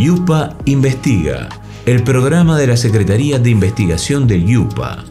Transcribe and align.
Yupa 0.00 0.56
Investiga, 0.64 1.50
el 1.84 2.02
programa 2.02 2.56
de 2.56 2.66
la 2.66 2.78
Secretaría 2.78 3.38
de 3.38 3.50
Investigación 3.50 4.26
del 4.26 4.46
Yupa. 4.46 5.04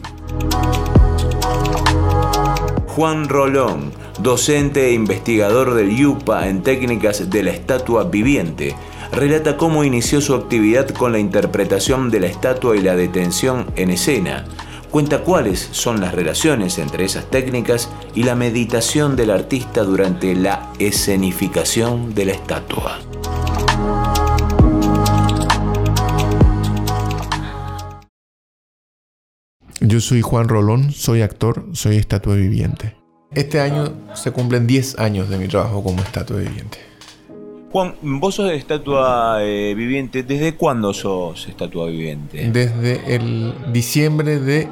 Juan 2.88 3.28
Rolón, 3.28 3.92
docente 4.18 4.88
e 4.88 4.94
investigador 4.94 5.74
del 5.74 5.96
Yupa 5.96 6.48
en 6.48 6.64
técnicas 6.64 7.30
de 7.30 7.44
la 7.44 7.52
estatua 7.52 8.02
viviente, 8.02 8.74
relata 9.12 9.56
cómo 9.56 9.84
inició 9.84 10.20
su 10.20 10.34
actividad 10.34 10.88
con 10.88 11.12
la 11.12 11.20
interpretación 11.20 12.10
de 12.10 12.18
la 12.18 12.26
estatua 12.26 12.76
y 12.76 12.80
la 12.80 12.96
detención 12.96 13.66
en 13.76 13.90
escena. 13.90 14.44
Cuenta 14.90 15.20
cuáles 15.20 15.68
son 15.70 16.00
las 16.00 16.16
relaciones 16.16 16.78
entre 16.78 17.04
esas 17.04 17.30
técnicas 17.30 17.88
y 18.16 18.24
la 18.24 18.34
meditación 18.34 19.14
del 19.14 19.30
artista 19.30 19.84
durante 19.84 20.34
la 20.34 20.72
escenificación 20.80 22.12
de 22.12 22.24
la 22.24 22.32
estatua. 22.32 22.98
Yo 29.82 29.98
soy 30.00 30.20
Juan 30.20 30.46
Rolón, 30.46 30.92
soy 30.92 31.22
actor, 31.22 31.64
soy 31.72 31.96
estatua 31.96 32.34
viviente. 32.34 32.96
Este 33.34 33.60
año 33.60 33.94
se 34.14 34.30
cumplen 34.30 34.66
10 34.66 34.98
años 34.98 35.30
de 35.30 35.38
mi 35.38 35.48
trabajo 35.48 35.82
como 35.82 36.02
estatua 36.02 36.36
viviente. 36.36 36.78
Juan, 37.72 37.94
vos 38.02 38.34
sos 38.34 38.50
de 38.50 38.56
estatua 38.56 39.38
eh, 39.42 39.72
viviente. 39.74 40.22
¿Desde 40.22 40.54
cuándo 40.54 40.92
sos 40.92 41.48
estatua 41.48 41.86
viviente? 41.86 42.50
Desde 42.50 43.14
el 43.14 43.54
diciembre 43.72 44.38
de 44.38 44.68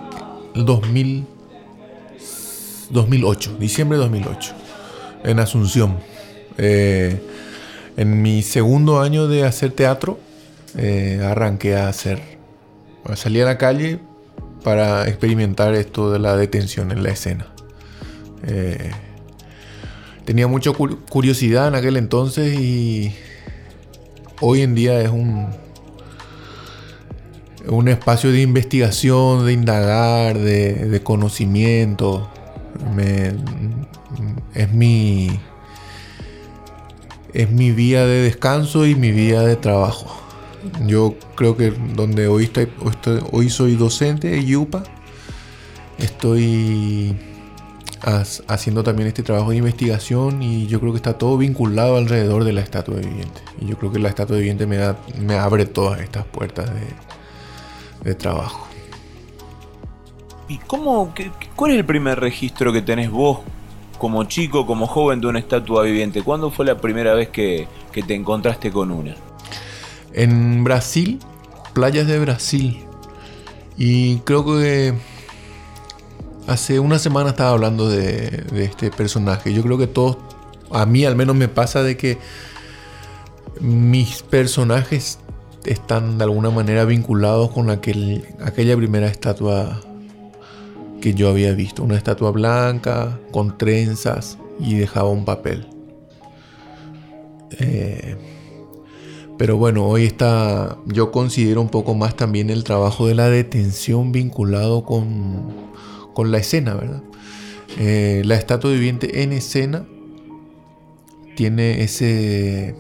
2000, 0.55 1.25
2008. 2.91 3.57
Diciembre 3.59 3.97
de 3.97 4.05
2008. 4.05 4.55
En 5.25 5.39
Asunción. 5.39 5.97
Eh, 6.59 7.19
en 7.97 8.21
mi 8.21 8.43
segundo 8.43 9.01
año 9.01 9.27
de 9.27 9.45
hacer 9.45 9.73
teatro, 9.73 10.19
eh, 10.77 11.23
arranqué 11.25 11.77
a 11.77 11.89
hacer. 11.89 12.21
Salí 13.15 13.41
a 13.41 13.47
la 13.47 13.57
calle 13.57 14.01
para 14.69 15.09
experimentar 15.09 15.75
esto 15.75 16.11
de 16.13 16.19
la 16.19 16.37
detención 16.37 16.93
en 16.93 17.03
la 17.03 17.09
escena. 17.09 17.47
Tenía 20.27 20.47
mucha 20.47 20.73
curiosidad 20.73 21.69
en 21.69 21.75
aquel 21.75 21.97
entonces 21.97 22.61
y 22.61 23.15
hoy 24.43 24.61
en 24.61 24.75
día 24.75 25.01
es 25.01 25.09
un, 25.09 25.47
un 27.67 27.89
espacio 27.89 28.31
de 28.31 28.43
investigación, 28.43 29.47
de 29.47 29.55
indagar, 29.55 30.37
de, 30.37 31.01
conocimiento. 31.03 32.29
es 34.55 34.71
mi 34.71 35.31
es 37.33 37.51
mi 37.51 37.71
vía 37.71 38.05
de 38.05 38.21
descanso 38.21 38.85
y 38.85 38.95
mi 38.95 39.13
vía 39.13 39.41
de 39.41 39.57
trabajo. 39.57 40.28
Yo 40.87 41.15
creo 41.35 41.57
que 41.57 41.71
donde 41.71 42.29
hoy, 42.29 42.45
estoy, 42.45 42.69
hoy 43.33 43.51
soy 43.51 43.77
docente 43.77 44.29
de 44.29 44.45
Yupa, 44.45 44.83
estoy 45.99 47.17
haciendo 48.47 48.83
también 48.83 49.09
este 49.09 49.23
trabajo 49.23 49.51
de 49.51 49.57
investigación 49.57 50.43
y 50.43 50.67
yo 50.67 50.81
creo 50.81 50.93
que 50.93 50.99
está 50.99 51.19
todo 51.19 51.37
vinculado 51.37 51.97
alrededor 51.97 52.45
de 52.45 52.53
la 52.53 52.61
estatua 52.61 52.97
viviente. 52.97 53.41
Y 53.61 53.67
yo 53.67 53.77
creo 53.77 53.93
que 53.93 53.99
la 53.99 54.09
estatua 54.09 54.37
viviente 54.37 54.67
me, 54.67 54.77
da, 54.77 54.97
me 55.19 55.35
abre 55.35 55.67
todas 55.67 56.01
estas 56.01 56.25
puertas 56.25 56.71
de, 58.05 58.15
trabajo. 58.15 58.67
¿Y 60.49 60.57
cómo, 60.59 61.13
cuál 61.55 61.73
es 61.73 61.77
el 61.79 61.85
primer 61.85 62.19
registro 62.21 62.73
que 62.73 62.81
tenés 62.81 63.11
vos 63.11 63.41
como 63.99 64.25
chico, 64.25 64.67
como 64.67 64.87
joven 64.87 65.21
de 65.21 65.27
una 65.27 65.39
estatua 65.39 65.83
viviente? 65.83 66.23
¿Cuándo 66.23 66.51
fue 66.51 66.65
la 66.65 66.79
primera 66.79 67.13
vez 67.13 67.29
que 67.29 67.69
te 67.93 68.15
encontraste 68.15 68.71
con 68.71 68.91
una? 68.91 69.15
En 70.13 70.65
Brasil, 70.65 71.19
playas 71.75 72.07
de 72.07 72.19
Brasil. 72.19 72.85
Y 73.77 74.19
creo 74.19 74.45
que 74.45 74.95
Hace 76.49 76.81
una 76.81 76.99
semana 76.99 77.29
estaba 77.29 77.51
hablando 77.51 77.91
de, 77.91 78.43
este 78.57 78.91
personaje. 78.91 79.53
Yo 79.53 79.63
creo 79.63 79.77
que 79.77 79.87
todos, 79.87 80.17
a 80.71 80.87
mí 80.87 81.05
al 81.05 81.15
menos 81.15 81.37
me 81.37 81.47
pasa 81.47 81.83
de 81.83 81.99
que 81.99 82.17
mis 83.61 84.23
personajes 84.23 85.19
están 85.67 86.17
de 86.17 86.25
alguna 86.25 86.49
manera 86.49 86.87
vinculados 86.87 87.51
con 87.51 87.69
aquel, 87.69 88.25
aquella 88.43 88.75
primera 88.79 89.09
estatua 89.09 89.79
que 91.03 91.13
yo 91.13 91.29
había 91.29 91.53
visto. 91.53 91.83
Una 91.83 91.99
estatua 91.99 92.31
blanca, 92.31 93.21
con 93.31 93.59
trenzas 93.59 94.39
y 94.59 94.77
dejaba 94.77 95.11
un 95.11 95.27
papel. 95.27 95.67
Eh, 97.59 98.17
pero 99.39 99.57
bueno, 99.57 99.87
hoy 99.87 100.05
está, 100.05 100.77
yo 100.87 101.11
considero 101.11 101.63
un 101.63 101.71
poco 101.71 101.95
más 101.95 102.17
también 102.17 102.51
el 102.51 102.65
trabajo 102.65 103.07
de 103.07 103.15
la 103.15 103.31
detención 103.31 104.13
vinculado 104.13 104.85
con 104.85 105.69
con 106.19 106.33
la 106.33 106.39
escena, 106.39 106.75
¿verdad? 106.75 107.01
Eh, 107.79 108.23
la 108.25 108.35
estatua 108.35 108.73
viviente 108.73 109.23
en 109.23 109.33
escena 109.33 109.87
tiene 111.37 111.85
ese... 111.85 112.75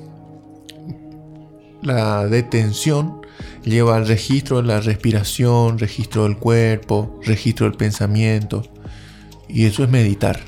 La 1.81 2.27
detención 2.27 3.21
lleva 3.63 3.97
al 3.97 4.09
registro 4.09 4.57
de 4.57 4.65
la 4.65 4.81
respiración, 4.81 5.79
registro 5.79 6.25
del 6.25 6.37
cuerpo, 6.37 7.21
registro 7.25 7.67
del 7.69 7.77
pensamiento. 7.77 8.65
Y 9.49 9.67
eso 9.67 9.85
es 9.85 9.89
meditar. 9.89 10.41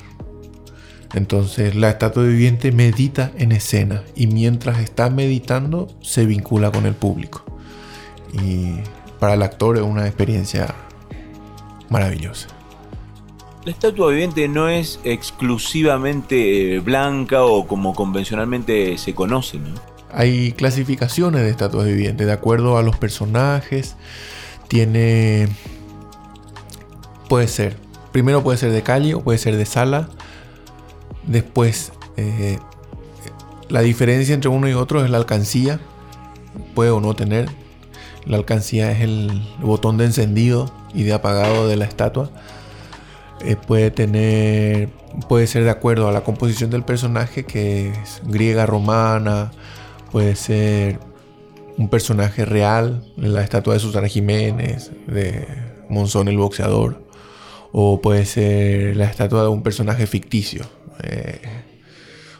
Entonces 1.13 1.75
la 1.75 1.89
estatua 1.89 2.23
viviente 2.23 2.71
medita 2.71 3.31
en 3.37 3.51
escena 3.51 4.03
y 4.15 4.27
mientras 4.27 4.79
está 4.79 5.09
meditando 5.09 5.87
se 6.01 6.25
vincula 6.25 6.71
con 6.71 6.85
el 6.85 6.93
público. 6.93 7.43
Y 8.33 8.75
para 9.19 9.33
el 9.33 9.43
actor 9.43 9.77
es 9.77 9.83
una 9.83 10.07
experiencia 10.07 10.73
maravillosa. 11.89 12.47
La 13.63 13.71
estatua 13.71 14.09
viviente 14.09 14.47
no 14.47 14.69
es 14.69 14.99
exclusivamente 15.03 16.75
eh, 16.75 16.79
blanca 16.79 17.43
o 17.43 17.67
como 17.67 17.93
convencionalmente 17.93 18.97
se 18.97 19.13
conoce, 19.13 19.59
¿no? 19.59 19.75
Hay 20.11 20.53
clasificaciones 20.53 21.43
de 21.43 21.49
estatuas 21.51 21.85
vivientes 21.85 22.25
de 22.25 22.33
acuerdo 22.33 22.77
a 22.77 22.83
los 22.83 22.97
personajes. 22.97 23.95
Tiene. 24.67 25.47
Puede 27.29 27.47
ser. 27.47 27.77
Primero 28.11 28.43
puede 28.43 28.57
ser 28.57 28.71
de 28.71 28.81
calle 28.81 29.13
o 29.13 29.21
puede 29.21 29.37
ser 29.37 29.55
de 29.55 29.65
sala. 29.65 30.09
Después, 31.25 31.91
eh, 32.17 32.59
la 33.69 33.81
diferencia 33.81 34.33
entre 34.33 34.49
uno 34.49 34.67
y 34.67 34.73
otro 34.73 35.03
es 35.03 35.09
la 35.09 35.17
alcancía. 35.17 35.79
Puede 36.75 36.91
o 36.91 36.99
no 36.99 37.13
tener. 37.15 37.49
La 38.25 38.37
alcancía 38.37 38.91
es 38.91 39.01
el 39.01 39.41
botón 39.61 39.97
de 39.97 40.05
encendido 40.05 40.71
y 40.93 41.03
de 41.03 41.13
apagado 41.13 41.67
de 41.67 41.75
la 41.77 41.85
estatua. 41.85 42.29
Eh, 43.43 43.55
puede 43.55 43.89
tener, 43.89 44.89
puede 45.27 45.47
ser 45.47 45.63
de 45.63 45.71
acuerdo 45.71 46.07
a 46.07 46.11
la 46.11 46.23
composición 46.23 46.69
del 46.69 46.83
personaje, 46.83 47.43
que 47.43 47.89
es 47.89 48.21
griega, 48.23 48.65
romana, 48.65 49.51
puede 50.11 50.35
ser 50.35 50.99
un 51.77 51.89
personaje 51.89 52.45
real, 52.45 53.03
la 53.17 53.41
estatua 53.41 53.73
de 53.73 53.79
Susana 53.79 54.07
Jiménez, 54.07 54.91
de 55.07 55.47
Monzón 55.89 56.27
el 56.27 56.37
boxeador, 56.37 57.03
o 57.71 58.01
puede 58.01 58.25
ser 58.25 58.95
la 58.95 59.05
estatua 59.05 59.41
de 59.41 59.49
un 59.49 59.63
personaje 59.63 60.05
ficticio, 60.05 60.65
eh, 61.03 61.41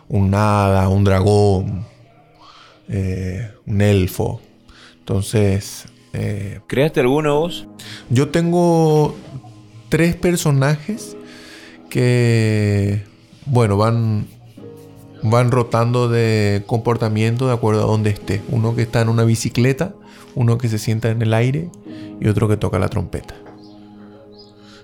un 0.08 0.34
hada, 0.34 0.90
un 0.90 1.04
dragón, 1.04 1.86
eh, 2.90 3.52
un 3.66 3.82
elfo. 3.82 4.42
Entonces... 5.00 5.86
¿Creaste 6.68 7.00
alguno 7.00 7.40
vos? 7.40 7.68
Yo 8.10 8.30
tengo 8.32 9.16
tres 9.88 10.16
personajes 10.16 11.16
que, 11.90 13.04
bueno, 13.46 13.78
van, 13.78 14.28
van 15.22 15.52
rotando 15.52 16.10
de 16.10 16.64
comportamiento 16.66 17.48
de 17.48 17.54
acuerdo 17.54 17.84
a 17.84 17.88
donde 17.88 18.10
esté. 18.10 18.42
Uno 18.50 18.76
que 18.76 18.82
está 18.82 19.02
en 19.02 19.10
una 19.10 19.24
bicicleta, 19.24 19.94
uno 20.34 20.58
que 20.58 20.70
se 20.70 20.80
sienta 20.80 21.10
en 21.12 21.22
el 21.22 21.34
aire 21.34 21.70
y 22.20 22.28
otro 22.28 22.48
que 22.48 22.58
toca 22.58 22.80
la 22.80 22.88
trompeta. 22.88 23.36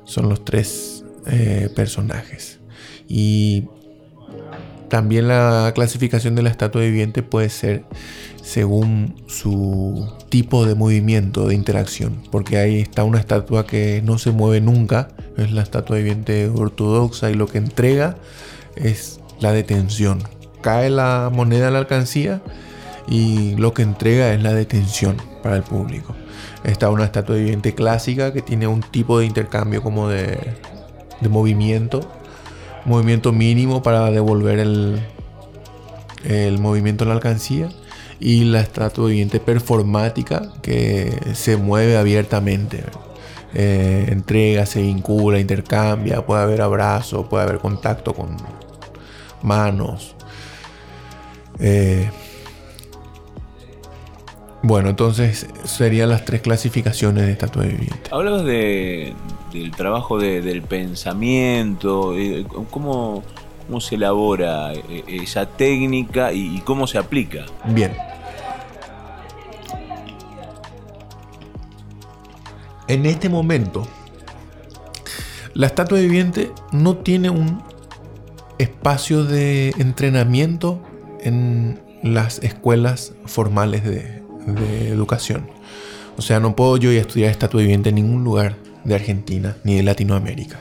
Son 0.03 0.29
los 0.29 0.45
tres 0.45 1.05
eh, 1.25 1.69
personajes. 1.75 2.56
Y 3.07 3.65
también 4.89 5.27
la 5.27 5.71
clasificación 5.75 6.35
de 6.35 6.43
la 6.43 6.49
estatua 6.49 6.81
viviente 6.81 7.23
puede 7.23 7.49
ser 7.49 7.85
según 8.41 9.15
su 9.27 10.13
tipo 10.29 10.65
de 10.65 10.75
movimiento, 10.75 11.47
de 11.47 11.55
interacción. 11.55 12.23
Porque 12.31 12.57
ahí 12.57 12.79
está 12.79 13.03
una 13.03 13.19
estatua 13.19 13.67
que 13.67 14.01
no 14.03 14.17
se 14.17 14.31
mueve 14.31 14.61
nunca, 14.61 15.09
es 15.37 15.51
la 15.51 15.61
estatua 15.61 15.97
viviente 15.97 16.47
ortodoxa 16.47 17.29
y 17.29 17.33
lo 17.33 17.47
que 17.47 17.57
entrega 17.57 18.17
es 18.75 19.19
la 19.39 19.51
detención. 19.51 20.23
Cae 20.61 20.89
la 20.89 21.29
moneda 21.33 21.67
en 21.67 21.73
la 21.73 21.79
alcancía 21.79 22.41
y 23.07 23.55
lo 23.55 23.73
que 23.73 23.81
entrega 23.81 24.33
es 24.33 24.41
la 24.41 24.53
detención 24.53 25.17
para 25.43 25.57
el 25.57 25.63
público. 25.63 26.15
Está 26.63 26.89
una 26.89 27.05
estatua 27.05 27.35
viviente 27.35 27.75
clásica 27.75 28.33
que 28.33 28.41
tiene 28.41 28.67
un 28.67 28.81
tipo 28.81 29.19
de 29.19 29.25
intercambio 29.25 29.83
como 29.83 30.07
de, 30.07 30.37
de 31.21 31.29
movimiento, 31.29 32.09
movimiento 32.87 33.31
mínimo 33.31 33.83
para 33.83 34.09
devolver 34.11 34.59
el, 34.59 34.99
el 36.23 36.57
movimiento 36.57 37.03
en 37.03 37.09
la 37.09 37.15
alcancía 37.15 37.69
y 38.19 38.45
la 38.45 38.61
estatua 38.61 39.09
viviente 39.09 39.39
performática 39.39 40.53
que 40.61 41.13
se 41.33 41.57
mueve 41.57 41.97
abiertamente. 41.97 42.83
Eh, 43.53 44.07
entrega, 44.09 44.65
se 44.65 44.81
vincula, 44.81 45.39
intercambia, 45.39 46.25
puede 46.25 46.43
haber 46.43 46.61
abrazo, 46.61 47.27
puede 47.27 47.43
haber 47.43 47.59
contacto 47.59 48.13
con 48.13 48.35
manos. 49.41 50.15
Eh, 51.59 52.09
bueno, 54.63 54.89
entonces 54.89 55.47
serían 55.63 56.09
las 56.09 56.25
tres 56.25 56.41
clasificaciones 56.41 57.25
de 57.25 57.31
estatua 57.31 57.63
viviente. 57.63 58.09
Hablabas 58.11 58.43
de, 58.43 59.13
del 59.51 59.71
trabajo 59.71 60.17
del 60.19 60.61
pensamiento, 60.61 62.17
eh, 62.17 62.45
¿cómo, 62.71 63.23
¿cómo, 63.67 63.81
se 63.81 63.95
elabora 63.95 64.73
esa 65.07 65.45
técnica 65.45 66.33
y 66.33 66.61
cómo 66.65 66.87
se 66.87 66.97
aplica? 66.97 67.45
Bien, 67.65 67.93
en 72.87 73.05
este 73.05 73.29
momento, 73.29 73.85
la 75.53 75.67
estatua 75.67 75.99
viviente 75.99 76.51
no 76.71 76.97
tiene 76.97 77.29
un 77.29 77.61
espacio 78.57 79.23
de 79.23 79.69
entrenamiento 79.77 80.81
en 81.21 81.79
las 82.01 82.39
escuelas 82.39 83.13
formales 83.25 83.83
de, 83.83 84.17
educación. 84.87 85.49
O 86.17 86.21
sea, 86.21 86.39
no 86.39 86.55
puedo 86.55 86.77
yo 86.77 86.89
ir 86.89 86.99
a 86.99 87.01
estudiar 87.01 87.29
estatua 87.31 87.59
viviente 87.59 87.89
en 87.89 87.95
ningún 87.95 88.23
lugar 88.23 88.55
de 88.87 88.95
Argentina 88.95 89.57
ni 89.63 89.75
de 89.75 89.83
Latinoamérica. 89.83 90.57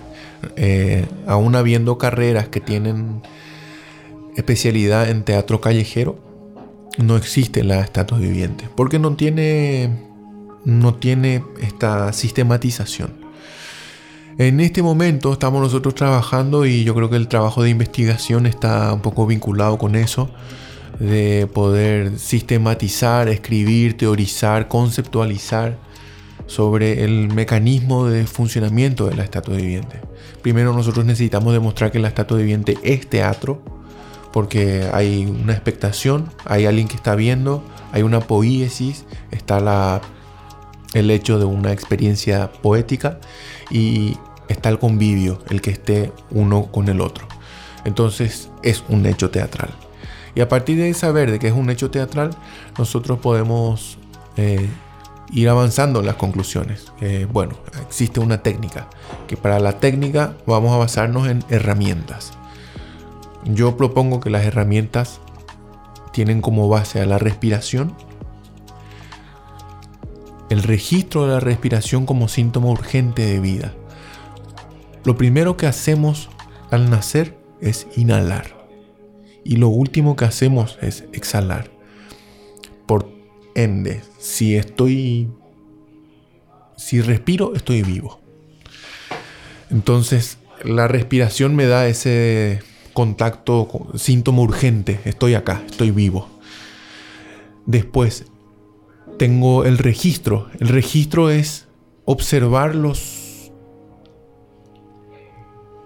Eh, 0.57 1.07
aún 1.27 1.55
habiendo 1.55 1.97
carreras 1.97 2.49
que 2.49 2.61
tienen 2.61 3.23
especialidad 4.37 5.09
en 5.09 5.23
teatro 5.23 5.61
callejero, 5.61 6.19
no 6.99 7.17
existe 7.17 7.65
la 7.65 7.81
estatua 7.81 8.19
viviente. 8.19 8.69
Porque 8.75 8.99
no 8.99 9.15
tiene 9.15 10.05
no 10.65 10.95
tiene 10.95 11.45
esta 11.63 12.13
sistematización. 12.13 13.25
En 14.37 14.59
este 14.59 14.83
momento 14.83 15.33
estamos 15.33 15.63
nosotros 15.63 15.95
trabajando 15.95 16.67
y 16.67 16.83
yo 16.83 16.95
creo 16.95 17.09
que 17.09 17.17
el 17.17 17.29
trabajo 17.29 17.63
de 17.63 17.71
investigación 17.71 18.47
está 18.47 18.93
un 18.93 19.01
poco 19.01 19.27
vinculado 19.27 19.79
con 19.79 19.95
eso, 19.95 20.29
de 20.99 21.49
poder 21.55 22.19
sistematizar, 22.19 23.29
escribir, 23.29 23.97
teorizar, 23.97 24.67
conceptualizar 24.67 25.79
sobre 26.47 27.05
el 27.05 27.33
mecanismo 27.33 28.07
de 28.07 28.27
funcionamiento 28.27 29.07
de 29.07 29.17
la 29.17 29.25
estatua 29.25 29.57
viviente. 29.57 30.01
Primero 30.43 30.73
nosotros 30.73 31.05
necesitamos 31.05 31.53
demostrar 31.53 31.91
que 31.91 31.99
la 31.99 32.09
estatua 32.09 32.39
viviente 32.39 32.79
es 32.83 33.09
teatro, 33.09 33.63
porque 34.33 34.89
hay 34.93 35.25
una 35.25 35.55
expectación, 35.55 36.31
hay 36.45 36.67
alguien 36.67 36.89
que 36.89 36.97
está 36.97 37.15
viendo, 37.15 37.65
hay 37.93 38.03
una 38.03 38.21
poiesis, 38.21 39.07
está 39.31 40.01
el 40.95 41.11
hecho 41.11 41.39
de 41.39 41.47
una 41.47 41.73
experiencia 41.73 42.53
poética 42.53 43.19
y 43.71 44.17
está 44.49 44.69
el 44.69 44.79
convivio, 44.79 45.39
el 45.51 45.61
que 45.61 45.71
esté 45.71 46.13
uno 46.31 46.71
con 46.71 46.89
el 46.89 47.01
otro. 47.01 47.27
Entonces 47.85 48.51
es 48.63 48.85
un 48.89 49.07
hecho 49.07 49.31
teatral. 49.31 49.71
Y 50.35 50.41
a 50.43 50.49
partir 50.49 50.77
de 50.77 50.93
saber 50.93 51.31
de 51.31 51.39
que 51.39 51.49
es 51.49 51.55
un 51.55 51.71
hecho 51.71 51.91
teatral, 51.91 52.31
nosotros 52.79 53.19
podemos 53.21 53.97
eh, 54.37 54.69
ir 55.33 55.49
avanzando 55.49 56.01
en 56.01 56.07
las 56.07 56.17
conclusiones. 56.17 56.93
bueno, 57.33 57.55
existe 57.87 58.21
una 58.21 58.43
técnica, 58.43 58.89
que 59.27 59.37
para 59.37 59.59
la 59.59 59.79
técnica 59.79 60.37
vamos 60.47 60.73
a 60.73 60.79
basarnos 60.79 61.29
en 61.29 61.45
herramientas. 61.49 62.33
Yo 63.45 63.77
propongo 63.77 64.21
que 64.21 64.31
las 64.31 64.45
herramientas 64.45 65.21
tienen 66.13 66.41
como 66.41 66.69
base 66.69 67.01
a 67.01 67.07
la 67.07 67.19
respiración 67.19 67.95
el 70.49 70.63
registro 70.63 71.27
de 71.27 71.35
la 71.35 71.41
respiración 71.41 72.07
como 72.07 72.29
síntoma 72.29 72.69
urgente 72.69 73.27
de 73.27 73.41
vida. 73.41 73.75
Lo 75.05 75.17
primero 75.17 75.57
que 75.57 75.67
hacemos 75.67 76.29
al 76.71 76.91
nacer 76.91 77.37
es 77.61 77.87
inhalar 77.97 78.69
y 79.45 79.57
lo 79.57 79.69
último 79.69 80.17
que 80.17 80.25
hacemos 80.25 80.79
es 80.83 81.05
exhalar. 81.13 81.76
Si 84.19 84.55
estoy 84.57 85.29
si 86.77 87.01
respiro, 87.01 87.55
estoy 87.55 87.83
vivo. 87.83 88.21
Entonces, 89.71 90.39
la 90.63 90.89
respiración 90.89 91.57
me 91.57 91.67
da 91.67 91.87
ese 91.89 92.61
contacto, 92.93 93.89
síntoma 93.95 94.43
urgente, 94.43 95.01
estoy 95.05 95.35
acá, 95.35 95.63
estoy 95.67 95.91
vivo. 95.91 96.29
Después, 97.65 98.27
tengo 99.19 99.65
el 99.65 99.79
registro. 99.79 100.49
El 100.61 100.69
registro 100.69 101.31
es 101.31 101.67
observar 102.05 102.75
los, 102.75 103.16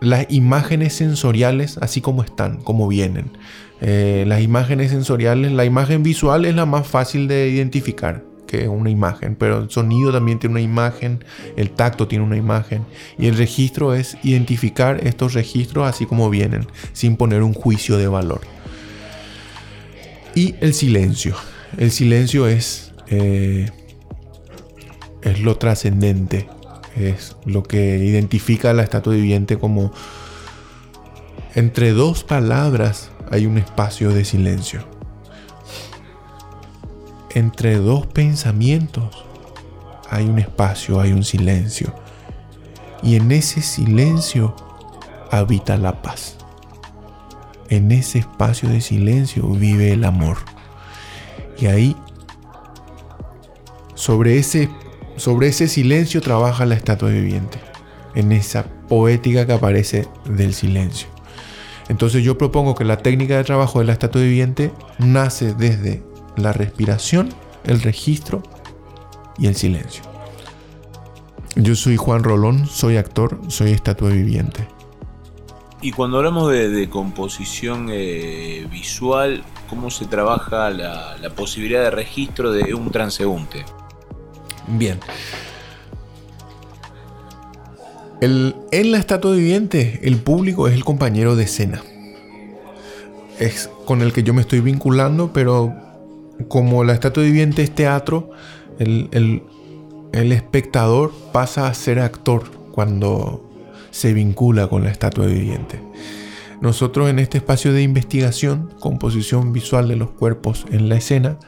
las 0.01 0.27
imágenes 0.31 0.95
sensoriales 0.95 1.79
así 1.79 2.01
como 2.01 2.23
están, 2.23 2.59
como 2.59 2.89
vienen. 2.89 3.31
Eh, 3.81 4.25
las 4.27 4.43
imágenes 4.43 4.91
sensoriales, 4.91 5.53
la 5.53 5.65
imagen 5.65 6.03
visual 6.03 6.45
es 6.45 6.55
la 6.55 6.67
más 6.67 6.87
fácil 6.87 7.29
de 7.29 7.49
identificar 7.49 8.25
que 8.47 8.69
una 8.69 8.91
imagen, 8.91 9.37
pero 9.37 9.59
el 9.59 9.71
sonido 9.71 10.13
también 10.13 10.41
tiene 10.41 10.55
una 10.55 10.61
imagen, 10.61 11.25
el 11.57 11.71
tacto 11.71 12.09
tiene 12.09 12.25
una 12.25 12.37
imagen 12.37 12.85
y 13.17 13.27
el 13.27 13.37
registro 13.37 13.95
es 13.95 14.19
identificar 14.25 15.07
estos 15.07 15.35
registros 15.35 15.89
así 15.89 16.05
como 16.05 16.29
vienen, 16.31 16.67
sin 16.93 17.17
poner 17.17 17.43
un 17.43 17.55
juicio 17.55 17.97
de 17.97 18.09
valor. 18.09 18.41
Y 20.35 20.57
el 20.61 20.75
silencio. 20.75 21.37
El 21.79 21.93
silencio 21.93 22.49
es 22.49 22.93
eh, 23.07 23.71
es 25.23 25.41
lo 25.41 25.57
trascendente, 25.57 26.49
es 27.09 27.37
lo 27.45 27.63
que 27.63 27.99
identifica 27.99 28.71
a 28.71 28.75
la 28.75 28.83
estatua 28.83 29.15
viviente 29.15 29.59
como 29.59 29.93
entre 31.55 31.93
dos 31.93 32.23
palabras 32.23 33.11
hay 33.31 33.47
un 33.47 33.59
espacio 33.59 34.11
de 34.11 34.25
silencio. 34.25 34.85
Entre 37.35 37.77
dos 37.77 38.07
pensamientos 38.07 39.25
hay 40.09 40.27
un 40.27 40.39
espacio, 40.39 41.01
hay 41.01 41.13
un 41.13 41.25
silencio. 41.25 41.95
Y 43.03 43.17
en 43.17 43.33
ese 43.33 43.63
silencio 43.63 44.55
habita 45.31 45.77
la 45.77 46.03
paz. 46.03 46.37
En 47.69 47.93
ese 47.93 48.19
espacio 48.19 48.69
de 48.69 48.81
silencio 48.81 49.49
vive 49.49 49.93
el 49.93 50.05
amor. 50.05 50.39
Y 51.59 51.67
ahí 51.67 51.97
sobre 53.95 54.39
ese, 54.39 54.69
sobre 55.21 55.49
ese 55.49 55.69
silencio 55.69 56.23
trabaja 56.23 56.65
la 56.65 56.75
estatua 56.75 57.11
viviente, 57.11 57.59
en 58.15 58.33
esa 58.33 58.65
poética 58.89 59.47
que 59.47 59.53
aparece 59.53 60.09
del 60.25 60.55
silencio. 60.55 61.09
Entonces 61.91 62.25
yo 62.25 62.39
propongo 62.39 62.75
que 62.75 62.87
la 62.87 62.97
técnica 62.97 63.37
de 63.37 63.45
trabajo 63.45 63.81
de 63.81 63.85
la 63.85 63.93
estatua 63.93 64.23
viviente 64.23 64.73
nace 64.99 65.53
desde 65.53 66.03
la 66.37 66.55
respiración, 66.55 67.29
el 67.65 67.83
registro 67.83 68.43
y 69.37 69.47
el 69.47 69.57
silencio. 69.57 70.03
Yo 71.55 71.75
soy 71.75 71.99
Juan 71.99 72.25
Rolón, 72.25 72.67
soy 72.67 72.97
actor, 72.97 73.43
soy 73.49 73.73
estatua 73.73 74.09
viviente. 74.09 74.67
Y 75.83 75.93
cuando 75.93 76.17
hablamos 76.17 76.51
de, 76.51 76.89
composición 76.89 77.89
eh, 77.91 78.67
visual, 78.71 79.45
¿cómo 79.69 79.91
se 79.91 80.07
trabaja 80.07 80.71
la, 80.71 81.19
la 81.19 81.31
posibilidad 81.31 81.83
de 81.83 81.91
registro 81.91 82.53
de 82.53 82.73
un 82.73 82.91
transeúnte? 82.91 83.67
Bien. 84.73 84.99
en 88.21 88.93
la 88.93 88.99
estatua 88.99 89.33
viviente, 89.33 90.01
el 90.03 90.17
público 90.17 90.69
es 90.69 90.75
el 90.75 90.85
compañero 90.85 91.37
de 91.37 91.45
escena. 91.45 91.83
Es 93.39 93.71
con 93.87 94.03
el 94.03 94.13
que 94.13 94.23
yo 94.23 94.35
me 94.35 94.43
estoy 94.43 94.61
vinculando, 94.61 95.33
pero 95.33 95.75
como 96.49 96.85
la 96.85 96.93
estatua 96.93 97.23
viviente 97.23 97.63
es 97.63 97.75
teatro, 97.75 98.31
el, 98.79 99.09
el 100.13 100.33
espectador 100.33 101.13
pasa 101.33 101.67
a 101.67 101.75
ser 101.75 101.99
actor 101.99 102.51
cuando 102.73 103.49
se 103.91 104.13
vincula 104.13 104.69
con 104.69 104.85
la 104.85 104.91
estatua 104.91 105.27
viviente. 105.27 105.81
Nosotros 106.61 107.09
en 107.09 107.19
este 107.19 107.39
espacio 107.39 107.73
de 107.73 107.83
investigación, 107.83 108.71
composición 108.81 109.53
visual 109.53 109.89
de 109.89 109.97
los 109.97 110.11
cuerpos 110.11 110.67
en 110.71 110.91
la 110.91 110.97
escena, 110.97 111.39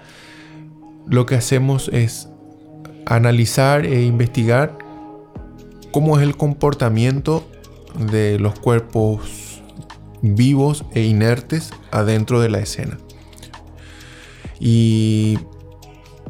lo 1.06 1.26
que 1.26 1.34
hacemos 1.34 1.90
es 1.92 2.31
analizar 3.06 3.84
e 3.84 4.04
investigar 4.04 4.78
cómo 5.92 6.16
es 6.16 6.22
el 6.22 6.36
comportamiento 6.36 7.46
de 7.98 8.38
los 8.38 8.58
cuerpos 8.58 9.62
vivos 10.22 10.84
e 10.92 11.02
inertes 11.02 11.70
adentro 11.90 12.40
de 12.40 12.48
la 12.48 12.58
escena. 12.60 12.98
Y 14.58 15.38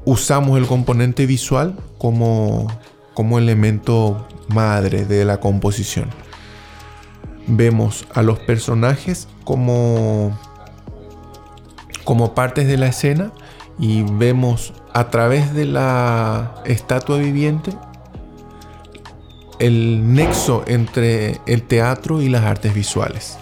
usamos 0.05 0.59
el 0.59 0.67
componente 0.67 1.27
visual 1.27 1.79
como, 1.99 2.67
como 3.15 3.39
elemento 3.39 4.27
madre 4.49 5.05
de 5.05 5.25
la 5.25 5.39
composición. 5.39 6.09
Vemos 7.47 8.07
a 8.15 8.23
los 8.23 8.39
personajes 8.39 9.29
como, 9.45 10.39
como 12.05 12.35
partes 12.35 12.67
de 12.67 12.79
la 12.79 12.87
escena 12.87 13.33
y 13.79 14.03
vemos 14.03 14.73
a 14.93 15.11
través 15.11 15.55
de 15.55 15.65
la 15.65 16.55
estatua 16.65 17.19
viviente 17.19 17.73
el 19.59 20.13
nexo 20.13 20.65
entre 20.67 21.41
el 21.47 21.63
teatro 21.63 22.21
y 22.21 22.29
las 22.29 22.43
artes 22.45 22.75
visuales. 22.75 23.39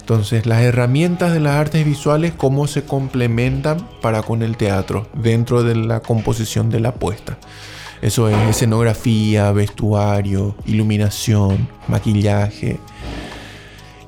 Entonces, 0.00 0.44
las 0.44 0.62
herramientas 0.62 1.32
de 1.32 1.38
las 1.38 1.54
artes 1.54 1.84
visuales, 1.84 2.32
cómo 2.36 2.66
se 2.66 2.82
complementan 2.82 3.86
para 4.02 4.22
con 4.22 4.42
el 4.42 4.56
teatro 4.56 5.06
dentro 5.14 5.62
de 5.62 5.76
la 5.76 6.00
composición 6.00 6.70
de 6.70 6.80
la 6.80 6.94
puesta. 6.94 7.38
Eso 8.02 8.28
es 8.28 8.36
escenografía, 8.48 9.52
vestuario, 9.52 10.56
iluminación, 10.66 11.68
maquillaje 11.86 12.80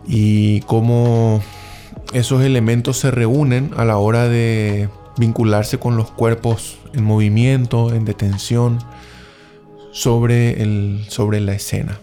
y 0.09 0.61
cómo 0.62 1.41
esos 2.12 2.43
elementos 2.43 2.99
se 2.99 3.12
reúnen 3.12 3.71
a 3.76 3.85
la 3.85 3.99
hora 3.99 4.29
de 4.29 4.88
vincularse 5.23 5.79
con 5.79 5.97
los 5.97 6.11
cuerpos 6.11 6.79
en 6.95 7.05
movimiento, 7.05 7.95
en 7.95 8.05
detención, 8.05 8.81
sobre, 9.93 10.61
el, 10.62 11.05
sobre 11.09 11.41
la 11.41 11.52
escena. 11.52 12.00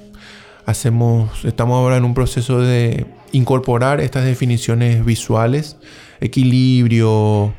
Hacemos, 0.66 1.44
estamos 1.44 1.76
ahora 1.76 1.98
en 1.98 2.06
un 2.06 2.14
proceso 2.14 2.62
de 2.62 3.06
incorporar 3.34 4.00
estas 4.00 4.24
definiciones 4.24 5.04
visuales, 5.04 5.76
equilibrio, 6.22 7.54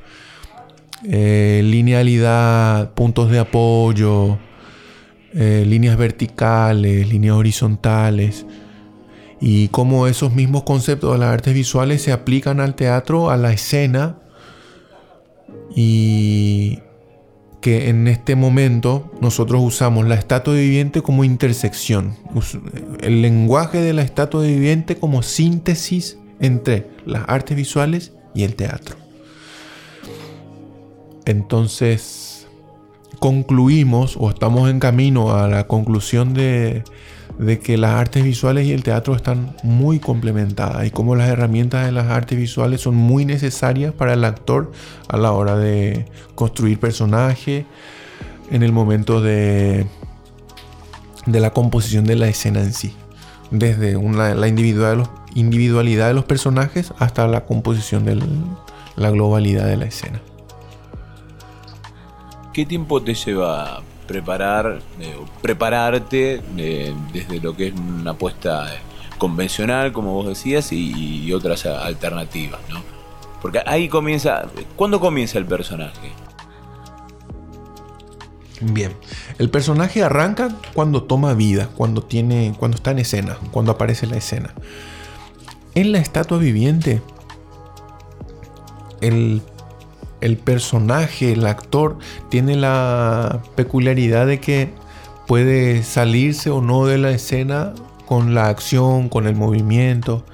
eh, 1.05 1.61
linealidad, 1.63 2.95
puntos 2.95 3.31
de 3.31 3.41
apoyo, 3.41 4.39
eh, 5.35 5.65
líneas 5.67 5.99
verticales, 5.99 7.07
líneas 7.07 7.37
horizontales, 7.37 8.47
y 9.43 9.69
cómo 9.69 10.07
esos 10.07 10.33
mismos 10.33 10.63
conceptos 10.63 11.13
de 11.13 11.19
las 11.19 11.35
artes 11.35 11.53
visuales 11.53 12.01
se 12.03 12.13
aplican 12.13 12.61
al 12.61 12.75
teatro, 12.75 13.31
a 13.31 13.37
la 13.37 13.53
escena, 13.53 14.20
y 15.75 16.79
que 17.61 17.89
en 17.89 18.09
este 18.09 18.37
momento 18.37 19.11
nosotros 19.21 19.61
usamos 19.63 20.07
la 20.07 20.15
estatua 20.15 20.55
viviente 20.55 21.03
como 21.03 21.25
intersección, 21.25 22.17
el 23.01 23.23
lenguaje 23.23 23.81
de 23.81 23.93
la 23.93 24.03
estatua 24.03 24.43
viviente 24.43 24.97
como 24.97 25.23
síntesis 25.23 26.19
entre 26.41 26.89
las 27.05 27.25
artes 27.29 27.57
visuales 27.57 28.13
y 28.35 28.45
el 28.45 28.57
teatro. 28.57 28.97
Entonces, 31.27 32.49
concluimos 33.19 34.17
o 34.19 34.31
estamos 34.31 34.71
en 34.71 34.81
camino 34.81 35.35
a 35.37 35.47
la 35.47 35.67
conclusión 35.67 36.33
de, 36.33 36.83
de 37.41 37.59
que 37.59 37.79
las 37.79 37.93
artes 37.93 38.23
visuales 38.23 38.67
y 38.67 38.73
el 38.73 38.83
teatro 38.83 39.17
están 39.17 39.57
muy 39.63 39.99
complementadas 39.99 40.87
y 40.87 40.91
como 40.91 41.17
las 41.17 41.31
herramientas 41.31 41.87
de 41.87 41.93
las 41.93 42.09
artes 42.09 42.37
visuales 42.37 42.83
son 42.83 42.97
muy 42.97 43.25
necesarias 43.25 43.95
para 43.95 44.13
el 44.13 44.25
actor 44.25 44.71
a 45.09 45.17
la 45.17 45.33
hora 45.33 45.57
de 45.57 46.05
construir 46.35 46.79
personaje, 46.79 47.65
en 48.51 48.63
el 48.63 48.73
momento 48.73 49.23
de, 49.23 49.87
de 51.25 51.41
la 51.41 51.51
composición 51.51 52.05
de 52.05 52.17
la 52.17 52.29
escena 52.29 52.61
en 52.61 52.75
sí, 52.75 52.95
desde 53.51 53.95
la 53.95 54.49
individualidad 55.35 56.09
de 56.09 56.15
los 56.15 56.25
personajes 56.25 56.93
hasta 56.99 57.27
la 57.27 57.47
composición 57.47 58.05
de 58.05 58.23
la 58.97 59.11
globalidad 59.11 59.65
de 59.65 59.79
la 59.79 59.87
escena. 59.87 60.21
¿Qué 62.53 62.67
tiempo 62.67 63.01
te 63.01 63.15
lleva 63.15 63.83
preparar, 64.11 64.81
eh, 64.99 65.15
prepararte 65.41 66.43
eh, 66.57 66.93
desde 67.13 67.39
lo 67.41 67.55
que 67.55 67.69
es 67.69 67.75
una 67.75 68.11
apuesta 68.11 68.67
convencional, 69.19 69.93
como 69.93 70.15
vos 70.15 70.27
decías, 70.27 70.73
y, 70.73 71.33
otras 71.33 71.65
alternativas, 71.65 72.59
¿no? 72.69 72.83
Porque 73.41 73.63
ahí 73.65 73.89
comienza, 73.89 74.49
¿cuándo 74.75 74.99
comienza 74.99 75.39
el 75.39 75.47
personaje? 75.47 76.11
Bien, 78.61 78.97
el 79.39 79.49
personaje 79.49 80.03
arranca 80.03 80.49
cuando 80.75 81.05
toma 81.05 81.33
vida, 81.35 81.69
cuando 81.77 82.03
tiene, 82.03 82.53
cuando 82.59 82.79
está 82.79 82.91
en 82.91 82.99
escena, 82.99 83.39
cuando 83.53 83.71
aparece 83.71 84.09
la 84.09 84.17
escena. 84.17 84.53
En 85.77 85.93
la 85.93 86.01
estatua 86.01 86.39
viviente, 86.39 87.01
el 89.01 89.41
el 90.21 90.37
personaje, 90.37 91.33
el 91.33 91.47
actor, 91.47 91.99
tiene 92.29 92.57
la 92.57 93.41
peculiaridad 93.55 94.27
de 94.27 94.41
que 94.41 94.73
puede 95.27 95.83
salirse 95.83 96.51
o 96.51 96.61
no 96.61 96.87
de 96.87 96.99
la 96.99 97.11
escena 97.11 97.73
con 98.07 98.35
la 98.35 98.49
acción, 98.49 99.09
con 99.09 99.27
el 99.27 99.37
movimiento. 99.37 100.25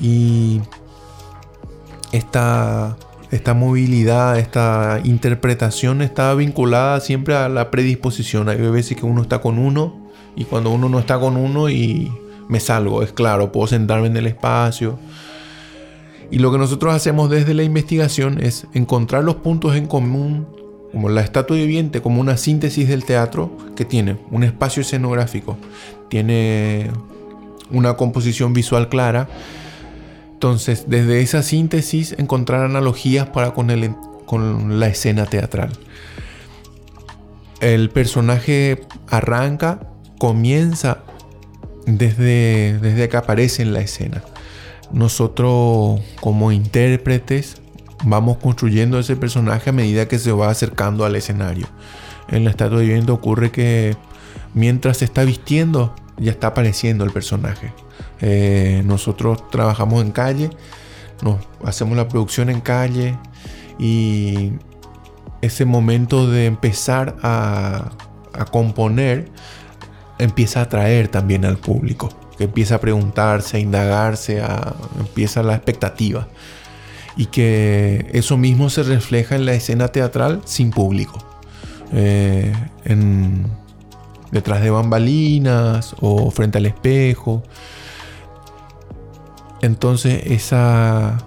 Y 0.00 0.60
esta, 2.12 2.96
esta 3.30 3.54
movilidad, 3.54 4.38
esta 4.38 5.00
interpretación 5.04 6.02
está 6.02 6.34
vinculada 6.34 7.00
siempre 7.00 7.36
a 7.36 7.48
la 7.48 7.70
predisposición. 7.70 8.48
Hay 8.48 8.58
veces 8.58 8.96
que 8.96 9.06
uno 9.06 9.22
está 9.22 9.40
con 9.40 9.58
uno 9.58 10.10
y 10.36 10.44
cuando 10.44 10.70
uno 10.70 10.88
no 10.88 10.98
está 10.98 11.18
con 11.18 11.36
uno 11.36 11.68
y 11.68 12.12
me 12.48 12.60
salgo, 12.60 13.02
es 13.02 13.12
claro, 13.12 13.52
puedo 13.52 13.66
sentarme 13.66 14.06
en 14.06 14.16
el 14.16 14.26
espacio 14.26 14.98
y 16.30 16.38
lo 16.38 16.52
que 16.52 16.58
nosotros 16.58 16.94
hacemos 16.94 17.30
desde 17.30 17.54
la 17.54 17.62
investigación 17.62 18.42
es 18.42 18.66
encontrar 18.74 19.24
los 19.24 19.36
puntos 19.36 19.76
en 19.76 19.86
común, 19.86 20.46
como 20.92 21.08
la 21.08 21.22
estatua 21.22 21.56
viviente, 21.56 22.02
como 22.02 22.20
una 22.20 22.36
síntesis 22.36 22.88
del 22.88 23.04
teatro 23.04 23.56
que 23.76 23.84
tiene 23.84 24.18
un 24.30 24.44
espacio 24.44 24.82
escenográfico, 24.82 25.56
tiene 26.08 26.90
una 27.70 27.94
composición 27.94 28.52
visual 28.52 28.88
clara. 28.88 29.28
Entonces, 30.34 30.84
desde 30.88 31.20
esa 31.22 31.42
síntesis 31.42 32.14
encontrar 32.18 32.62
analogías 32.62 33.28
para 33.28 33.52
con, 33.52 34.78
la 34.78 34.86
escena 34.86 35.24
teatral. 35.24 35.70
El 37.60 37.90
personaje 37.90 38.82
arranca, 39.08 39.80
comienza 40.18 40.98
desde, 41.86 42.78
desde 42.80 43.08
que 43.08 43.16
aparece 43.16 43.62
en 43.62 43.72
la 43.72 43.80
escena 43.80 44.22
nosotros 44.92 46.00
como 46.20 46.52
intérpretes 46.52 47.60
vamos 48.04 48.38
construyendo 48.38 48.98
ese 48.98 49.16
personaje 49.16 49.70
a 49.70 49.72
medida 49.72 50.08
que 50.08 50.18
se 50.18 50.32
va 50.32 50.50
acercando 50.50 51.04
al 51.04 51.16
escenario. 51.16 51.66
En 52.28 52.44
la 52.44 52.50
estatua 52.50 52.80
viviente 52.80 53.12
ocurre 53.12 53.50
que 53.50 53.96
mientras 54.54 54.98
se 54.98 55.04
está 55.04 55.24
vistiendo 55.24 55.94
ya 56.16 56.32
está 56.32 56.48
apareciendo 56.48 57.04
el 57.04 57.10
personaje. 57.10 57.72
Eh, 58.20 58.82
nosotros 58.84 59.48
trabajamos 59.50 60.02
en 60.02 60.10
calle, 60.10 60.50
nos 61.22 61.36
hacemos 61.64 61.96
la 61.96 62.08
producción 62.08 62.50
en 62.50 62.60
calle 62.60 63.16
y 63.78 64.52
ese 65.40 65.64
momento 65.64 66.28
de 66.28 66.46
empezar 66.46 67.16
a, 67.22 67.90
a 68.32 68.44
componer 68.46 69.30
empieza 70.18 70.60
a 70.60 70.62
atraer 70.64 71.08
también 71.08 71.44
al 71.44 71.58
público 71.58 72.08
que 72.38 72.44
empieza 72.44 72.76
a 72.76 72.80
preguntarse, 72.80 73.56
a 73.56 73.60
indagarse, 73.60 74.40
a, 74.40 74.74
empieza 74.98 75.42
la 75.42 75.56
expectativa. 75.56 76.28
Y 77.16 77.26
que 77.26 78.08
eso 78.12 78.36
mismo 78.36 78.70
se 78.70 78.84
refleja 78.84 79.34
en 79.34 79.44
la 79.44 79.52
escena 79.52 79.88
teatral 79.88 80.40
sin 80.44 80.70
público. 80.70 81.18
Eh, 81.92 82.52
detrás 84.30 84.62
de 84.62 84.70
bambalinas 84.70 85.96
o 86.00 86.30
frente 86.30 86.58
al 86.58 86.66
espejo. 86.66 87.42
Entonces 89.60 90.22
esa 90.26 91.18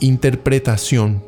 interpretación. 0.00 1.24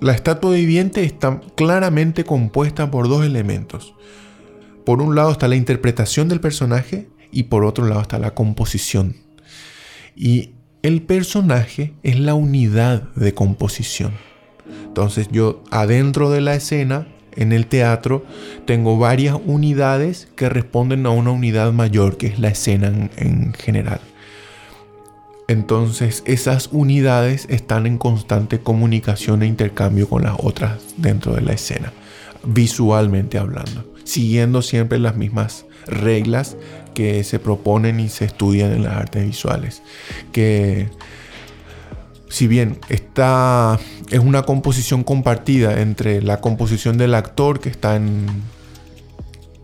la 0.00 0.12
estatua 0.12 0.52
viviente 0.52 1.02
está 1.02 1.40
claramente 1.56 2.24
compuesta 2.24 2.90
por 2.90 3.08
dos 3.08 3.24
elementos 3.24 3.94
por 4.84 5.00
un 5.00 5.14
lado 5.14 5.32
está 5.32 5.48
la 5.48 5.56
interpretación 5.56 6.28
del 6.28 6.40
personaje 6.40 7.08
y 7.32 7.44
por 7.44 7.64
otro 7.64 7.86
lado 7.86 8.02
está 8.02 8.18
la 8.18 8.34
composición. 8.34 9.16
Y 10.14 10.52
el 10.82 11.02
personaje 11.02 11.94
es 12.02 12.20
la 12.20 12.34
unidad 12.34 13.02
de 13.14 13.32
composición. 13.34 14.12
Entonces 14.86 15.28
yo 15.32 15.64
adentro 15.70 16.30
de 16.30 16.40
la 16.40 16.54
escena, 16.54 17.08
en 17.36 17.52
el 17.52 17.66
teatro, 17.66 18.24
tengo 18.66 18.98
varias 18.98 19.36
unidades 19.44 20.28
que 20.36 20.48
responden 20.48 21.06
a 21.06 21.10
una 21.10 21.32
unidad 21.32 21.72
mayor, 21.72 22.16
que 22.16 22.28
es 22.28 22.38
la 22.38 22.48
escena 22.48 22.88
en, 22.88 23.10
en 23.16 23.54
general. 23.54 24.00
Entonces 25.48 26.22
esas 26.26 26.68
unidades 26.70 27.46
están 27.50 27.86
en 27.86 27.98
constante 27.98 28.60
comunicación 28.60 29.42
e 29.42 29.46
intercambio 29.46 30.08
con 30.08 30.22
las 30.22 30.36
otras 30.38 30.94
dentro 30.96 31.34
de 31.34 31.40
la 31.40 31.54
escena, 31.54 31.92
visualmente 32.44 33.38
hablando 33.38 33.93
siguiendo 34.04 34.62
siempre 34.62 34.98
las 34.98 35.16
mismas 35.16 35.66
reglas 35.86 36.56
que 36.94 37.24
se 37.24 37.38
proponen 37.38 38.00
y 38.00 38.08
se 38.08 38.24
estudian 38.24 38.72
en 38.72 38.84
las 38.84 38.94
artes 38.94 39.26
visuales. 39.26 39.82
Que 40.32 40.88
si 42.28 42.46
bien 42.46 42.78
esta 42.88 43.78
es 44.10 44.20
una 44.20 44.42
composición 44.42 45.04
compartida 45.04 45.80
entre 45.80 46.22
la 46.22 46.40
composición 46.40 46.98
del 46.98 47.14
actor 47.14 47.60
que 47.60 47.68
está 47.68 47.96
en, 47.96 48.26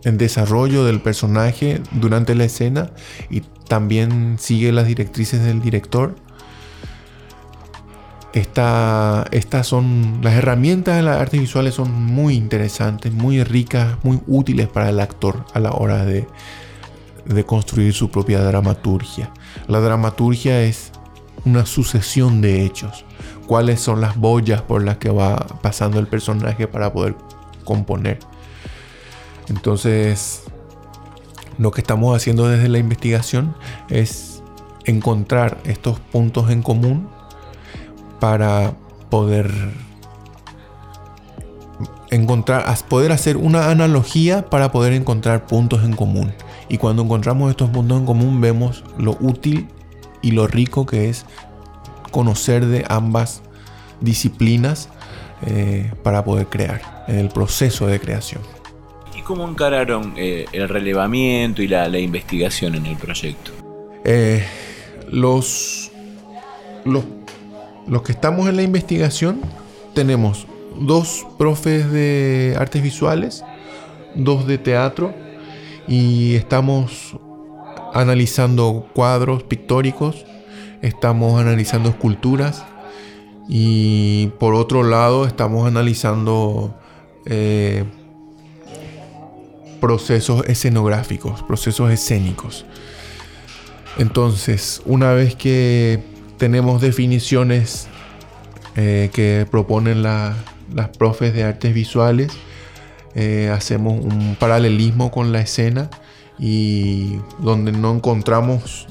en 0.03 0.17
desarrollo 0.17 0.85
del 0.85 1.01
personaje 1.01 1.81
durante 1.91 2.35
la 2.35 2.45
escena 2.45 2.91
y 3.29 3.41
también 3.67 4.37
sigue 4.39 4.71
las 4.71 4.87
directrices 4.87 5.43
del 5.43 5.61
director, 5.61 6.15
estas 8.33 9.67
son 9.67 10.19
las 10.21 10.33
herramientas 10.33 10.95
de 10.95 11.03
las 11.03 11.19
artes 11.19 11.39
visuales 11.39 11.73
son 11.73 11.91
muy 11.91 12.35
interesantes, 12.35 13.11
muy 13.11 13.43
ricas, 13.43 13.97
muy 14.03 14.21
útiles 14.27 14.67
para 14.67 14.89
el 14.89 14.99
actor 14.99 15.45
a 15.53 15.59
la 15.59 15.71
hora 15.71 16.05
de, 16.05 16.27
de 17.25 17.45
construir 17.45 17.93
su 17.93 18.09
propia 18.09 18.41
dramaturgia. 18.41 19.31
La 19.67 19.79
dramaturgia 19.79 20.61
es 20.61 20.91
una 21.45 21.65
sucesión 21.65 22.41
de 22.41 22.63
hechos. 22.63 23.05
Cuáles 23.47 23.81
son 23.81 23.99
las 23.99 24.15
boyas 24.15 24.61
por 24.61 24.83
las 24.83 24.97
que 24.97 25.09
va 25.09 25.35
pasando 25.61 25.99
el 25.99 26.07
personaje 26.07 26.67
para 26.67 26.93
poder 26.93 27.15
componer. 27.65 28.19
Entonces, 29.49 30.43
lo 31.57 31.71
que 31.71 31.81
estamos 31.81 32.15
haciendo 32.15 32.47
desde 32.47 32.69
la 32.69 32.77
investigación 32.77 33.55
es 33.89 34.41
encontrar 34.85 35.57
estos 35.65 35.99
puntos 35.99 36.49
en 36.49 36.61
común 36.61 37.09
para 38.21 38.75
poder 39.09 39.51
encontrar, 42.11 42.63
poder 42.87 43.11
hacer 43.11 43.35
una 43.35 43.71
analogía 43.71 44.47
para 44.47 44.71
poder 44.71 44.93
encontrar 44.93 45.47
puntos 45.47 45.83
en 45.83 45.93
común. 45.93 46.31
Y 46.69 46.77
cuando 46.77 47.01
encontramos 47.01 47.49
estos 47.49 47.71
puntos 47.71 47.99
en 47.99 48.05
común 48.05 48.39
vemos 48.39 48.83
lo 48.99 49.17
útil 49.19 49.67
y 50.21 50.31
lo 50.31 50.45
rico 50.45 50.85
que 50.85 51.09
es 51.09 51.25
conocer 52.11 52.67
de 52.67 52.85
ambas 52.89 53.41
disciplinas 54.01 54.87
eh, 55.47 55.91
para 56.03 56.23
poder 56.23 56.45
crear, 56.45 57.05
en 57.07 57.17
el 57.17 57.29
proceso 57.29 57.87
de 57.87 57.99
creación. 57.99 58.43
¿Y 59.17 59.21
cómo 59.23 59.47
encararon 59.47 60.13
eh, 60.15 60.45
el 60.51 60.69
relevamiento 60.69 61.63
y 61.63 61.67
la, 61.67 61.87
investigación 61.97 62.75
en 62.75 62.85
el 62.85 62.97
proyecto? 62.97 63.51
Eh, 64.05 64.45
los, 65.09 65.91
los, 66.85 67.03
los 67.87 68.01
que 68.03 68.11
estamos 68.11 68.47
en 68.47 68.55
la 68.55 68.63
investigación 68.63 69.41
tenemos 69.93 70.47
dos 70.79 71.25
profes 71.37 71.91
de 71.91 72.55
artes 72.57 72.81
visuales, 72.81 73.43
dos 74.15 74.47
de 74.47 74.57
teatro 74.57 75.13
y 75.87 76.35
estamos 76.35 77.17
analizando 77.93 78.87
cuadros 78.93 79.43
pictóricos, 79.43 80.25
estamos 80.81 81.39
analizando 81.39 81.89
esculturas 81.89 82.63
y 83.47 84.27
por 84.39 84.53
otro 84.53 84.83
lado 84.83 85.25
estamos 85.25 85.67
analizando 85.67 86.73
eh, 87.25 87.83
procesos 89.81 90.45
escenográficos, 90.47 91.43
procesos 91.43 91.91
escénicos. 91.91 92.65
Entonces, 93.97 94.81
una 94.85 95.11
vez 95.11 95.35
que 95.35 96.10
tenemos 96.41 96.81
definiciones 96.81 97.87
eh, 98.75 99.11
que 99.13 99.45
proponen 99.51 100.01
las 100.01 100.33
profes 100.97 101.35
de 101.35 101.43
artes 101.43 101.71
visuales, 101.71 102.31
eh, 103.13 103.51
hacemos 103.53 104.03
un 104.03 104.35
paralelismo 104.39 105.11
con 105.11 105.31
la 105.31 105.39
escena 105.39 105.91
y 106.39 107.19
donde 107.37 107.71
no 107.71 107.93
encontramos 107.93 108.87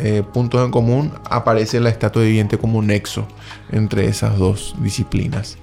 eh, 0.00 0.22
puntos 0.32 0.64
en 0.64 0.70
común, 0.70 1.12
aparece 1.28 1.78
la 1.78 1.90
estatua 1.90 2.22
viviente 2.22 2.56
como 2.56 2.78
un 2.78 2.86
nexo 2.86 3.28
entre 3.70 4.06
esas 4.06 4.38
dos 4.38 4.74
disciplinas. 4.80 5.58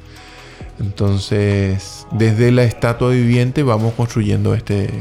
Entonces, 0.79 2.05
desde 2.11 2.51
la 2.51 2.65
estatua 2.65 3.09
viviente 3.09 3.63
vamos 3.63 3.95
construyendo 3.95 4.53
este, 4.53 4.91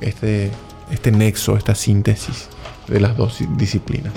este, 0.00 0.52
este 0.92 1.10
nexo, 1.10 1.56
esta 1.56 1.74
síntesis 1.74 2.48
de 2.86 3.00
las 3.00 3.16
dos 3.16 3.40
disciplinas. 3.56 4.12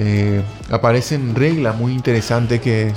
Eh, 0.00 0.44
aparecen 0.70 1.34
reglas 1.34 1.76
muy 1.76 1.92
interesantes 1.92 2.60
que, 2.60 2.92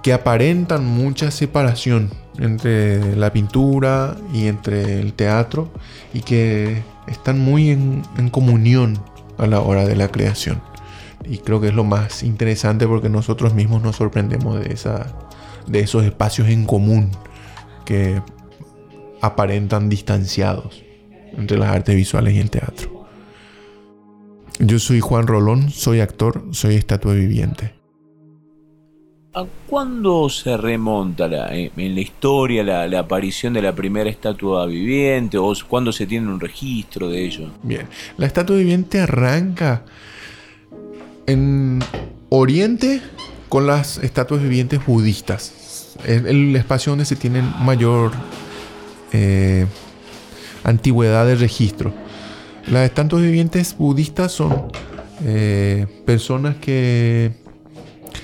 que 0.00 0.12
aparentan 0.12 0.84
mucha 0.84 1.32
separación 1.32 2.08
entre 2.38 3.16
la 3.16 3.32
pintura 3.32 4.16
y 4.32 4.46
entre 4.46 5.00
el 5.00 5.12
teatro 5.14 5.72
y 6.14 6.20
que 6.20 6.84
están 7.08 7.40
muy 7.40 7.70
en, 7.70 8.04
comunión 8.30 8.96
a 9.38 9.48
la 9.48 9.60
hora 9.60 9.86
de 9.86 9.96
la 9.96 10.06
creación. 10.06 10.62
Y 11.24 11.38
creo 11.38 11.60
que 11.60 11.68
es 11.68 11.74
lo 11.74 11.82
más 11.82 12.22
interesante 12.22 12.86
porque 12.86 13.08
nosotros 13.08 13.54
mismos 13.54 13.82
nos 13.82 13.96
sorprendemos 13.96 14.60
de, 14.60 14.72
esa, 14.72 15.08
de 15.66 15.80
esos 15.80 16.04
espacios 16.04 16.46
en 16.48 16.64
común 16.64 17.10
que 17.84 18.22
aparentan 19.20 19.88
distanciados 19.88 20.84
entre 21.36 21.58
las 21.58 21.70
artes 21.70 21.96
visuales 21.96 22.34
y 22.34 22.38
el 22.38 22.50
teatro. 22.50 23.01
Yo 24.58 24.78
soy 24.78 25.00
Juan 25.00 25.26
Rolón, 25.26 25.70
soy 25.70 26.00
actor, 26.00 26.44
soy 26.52 26.76
estatua 26.76 27.14
viviente. 27.14 27.74
¿A 29.34 29.46
cuándo 29.66 30.28
se 30.28 30.58
remonta 30.58 31.26
eh, 31.54 31.72
en 31.74 31.94
la 31.94 32.00
historia 32.02 32.62
la, 32.62 32.98
aparición 32.98 33.54
de 33.54 33.62
la 33.62 33.74
primera 33.74 34.10
estatua 34.10 34.66
viviente 34.66 35.38
o 35.38 35.54
cuándo 35.66 35.90
se 35.90 36.06
tiene 36.06 36.28
un 36.28 36.38
registro 36.38 37.08
de 37.08 37.24
ello? 37.24 37.48
Bien, 37.62 37.88
la 38.18 38.26
estatua 38.26 38.56
viviente 38.56 39.00
arranca 39.00 39.84
en 41.26 41.82
Oriente 42.28 43.00
con 43.48 43.66
las 43.66 43.98
estatuas 43.98 44.42
vivientes 44.42 44.84
budistas. 44.84 45.96
Es 46.06 46.24
el 46.24 46.54
espacio 46.54 46.92
donde 46.92 47.06
se 47.06 47.16
tiene 47.16 47.40
mayor 47.40 48.12
eh, 49.12 49.66
antigüedad 50.64 51.26
de 51.26 51.36
registro. 51.36 51.94
Las 52.68 52.84
estatuas 52.86 53.22
vivientes 53.22 53.76
budistas 53.76 54.32
son 54.32 54.70
eh, 55.24 55.86
personas 56.04 56.56
que 56.56 57.32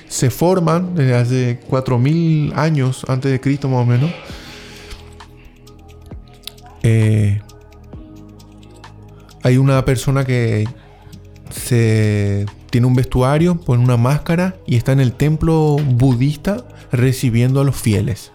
se 0.07 0.29
forman 0.29 0.95
desde 0.95 1.15
hace 1.15 1.59
4.000 1.69 2.55
años 2.55 3.05
antes 3.07 3.31
de 3.31 3.39
Cristo 3.39 3.69
más 3.69 3.81
o 3.81 3.85
menos. 3.85 4.11
Eh, 6.83 7.41
hay 9.43 9.57
una 9.57 9.85
persona 9.85 10.25
que 10.25 10.67
se 11.49 12.45
tiene 12.69 12.87
un 12.87 12.95
vestuario, 12.95 13.59
pone 13.59 13.83
una 13.83 13.97
máscara 13.97 14.55
y 14.65 14.75
está 14.75 14.91
en 14.91 14.99
el 14.99 15.13
templo 15.13 15.77
budista 15.77 16.65
recibiendo 16.91 17.61
a 17.61 17.63
los 17.63 17.75
fieles. 17.75 18.31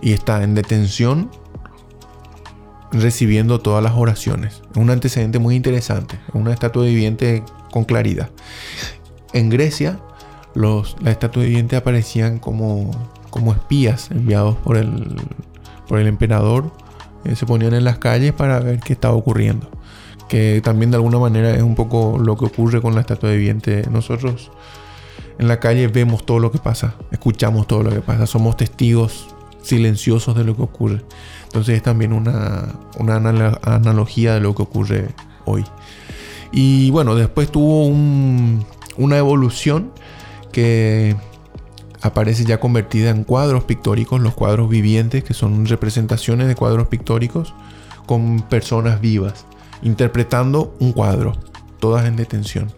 Y 0.00 0.12
está 0.12 0.42
en 0.42 0.54
detención 0.54 1.30
recibiendo 2.92 3.60
todas 3.60 3.82
las 3.82 3.92
oraciones. 3.94 4.62
Es 4.70 4.76
un 4.76 4.90
antecedente 4.90 5.38
muy 5.38 5.54
interesante, 5.56 6.18
una 6.32 6.52
estatua 6.52 6.84
viviente 6.84 7.42
con 7.70 7.84
claridad. 7.84 8.30
En 9.32 9.50
Grecia 9.50 10.00
los, 10.54 10.96
las 11.00 11.12
estatuas 11.12 11.46
vivientes 11.46 11.78
aparecían 11.78 12.38
como, 12.38 12.90
como 13.30 13.52
espías 13.52 14.10
enviados 14.10 14.56
por 14.56 14.76
el, 14.76 15.16
por 15.86 15.98
el 15.98 16.06
emperador. 16.06 16.72
Eh, 17.24 17.36
se 17.36 17.46
ponían 17.46 17.74
en 17.74 17.84
las 17.84 17.98
calles 17.98 18.32
para 18.32 18.60
ver 18.60 18.80
qué 18.80 18.92
estaba 18.92 19.14
ocurriendo. 19.14 19.70
Que 20.28 20.60
también 20.62 20.90
de 20.90 20.96
alguna 20.96 21.18
manera 21.18 21.54
es 21.54 21.62
un 21.62 21.74
poco 21.74 22.18
lo 22.18 22.36
que 22.36 22.46
ocurre 22.46 22.80
con 22.82 22.94
la 22.94 23.00
estatua 23.00 23.30
viviente. 23.30 23.84
Nosotros 23.90 24.50
en 25.38 25.48
la 25.48 25.60
calle 25.60 25.88
vemos 25.88 26.26
todo 26.26 26.40
lo 26.40 26.50
que 26.50 26.58
pasa, 26.58 26.96
escuchamos 27.12 27.66
todo 27.66 27.84
lo 27.84 27.90
que 27.90 28.00
pasa, 28.00 28.26
somos 28.26 28.56
testigos 28.56 29.28
silenciosos 29.62 30.36
de 30.36 30.44
lo 30.44 30.56
que 30.56 30.62
ocurre. 30.62 31.04
Entonces 31.44 31.76
es 31.76 31.82
también 31.82 32.12
una, 32.12 32.74
una 32.98 33.16
analogía 33.16 34.34
de 34.34 34.40
lo 34.40 34.54
que 34.54 34.62
ocurre 34.62 35.08
hoy. 35.44 35.64
Y 36.52 36.90
bueno, 36.90 37.14
después 37.14 37.50
tuvo 37.50 37.86
una 37.86 39.18
evolución 39.18 39.92
que 40.52 41.16
aparece 42.00 42.44
ya 42.44 42.60
convertida 42.60 43.10
en 43.10 43.24
cuadros 43.24 43.64
pictóricos, 43.64 44.20
los 44.20 44.34
cuadros 44.34 44.68
vivientes, 44.68 45.24
que 45.24 45.34
son 45.34 45.66
representaciones 45.66 46.48
de 46.48 46.54
cuadros 46.54 46.88
pictóricos 46.88 47.54
con 48.06 48.40
personas 48.42 49.00
vivas, 49.00 49.46
interpretando 49.82 50.74
un 50.80 50.92
cuadro, 50.92 51.32
todas 51.80 52.06
en 52.06 52.16
detención. 52.16 52.72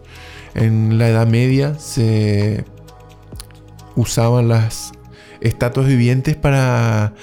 En 0.53 0.97
la 0.97 1.07
Edad 1.07 1.27
Media 1.27 1.75
se 1.75 2.65
usaban 3.95 4.49
las 4.49 4.91
estatuas 5.41 5.87
vivientes 5.87 6.35
para 6.35 7.13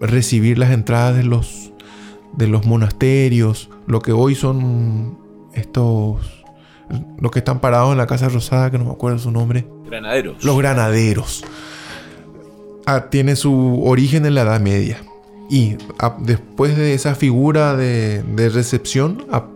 recibir 0.00 0.58
las 0.58 0.70
entradas 0.70 1.16
de 1.16 1.24
los, 1.24 1.72
de 2.32 2.46
los 2.46 2.66
monasterios, 2.66 3.70
lo 3.86 4.00
que 4.00 4.12
hoy 4.12 4.34
son 4.34 5.18
estos 5.54 6.40
los 7.18 7.30
que 7.30 7.38
están 7.38 7.60
parados 7.60 7.92
en 7.92 7.98
la 7.98 8.06
Casa 8.06 8.28
Rosada, 8.28 8.70
que 8.70 8.78
no 8.78 8.84
me 8.86 8.90
acuerdo 8.90 9.18
su 9.18 9.30
nombre. 9.30 9.66
Granaderos. 9.86 10.44
Los 10.44 10.58
granaderos. 10.58 11.44
Ah, 12.86 13.06
tiene 13.10 13.36
su 13.36 13.82
origen 13.84 14.26
en 14.26 14.34
la 14.34 14.42
Edad 14.42 14.60
Media. 14.60 15.02
Y 15.48 15.76
ah, 15.98 16.16
después 16.20 16.76
de 16.76 16.94
esa 16.94 17.14
figura 17.14 17.76
de, 17.76 18.22
recepción, 18.52 19.26
ah, 19.30 19.46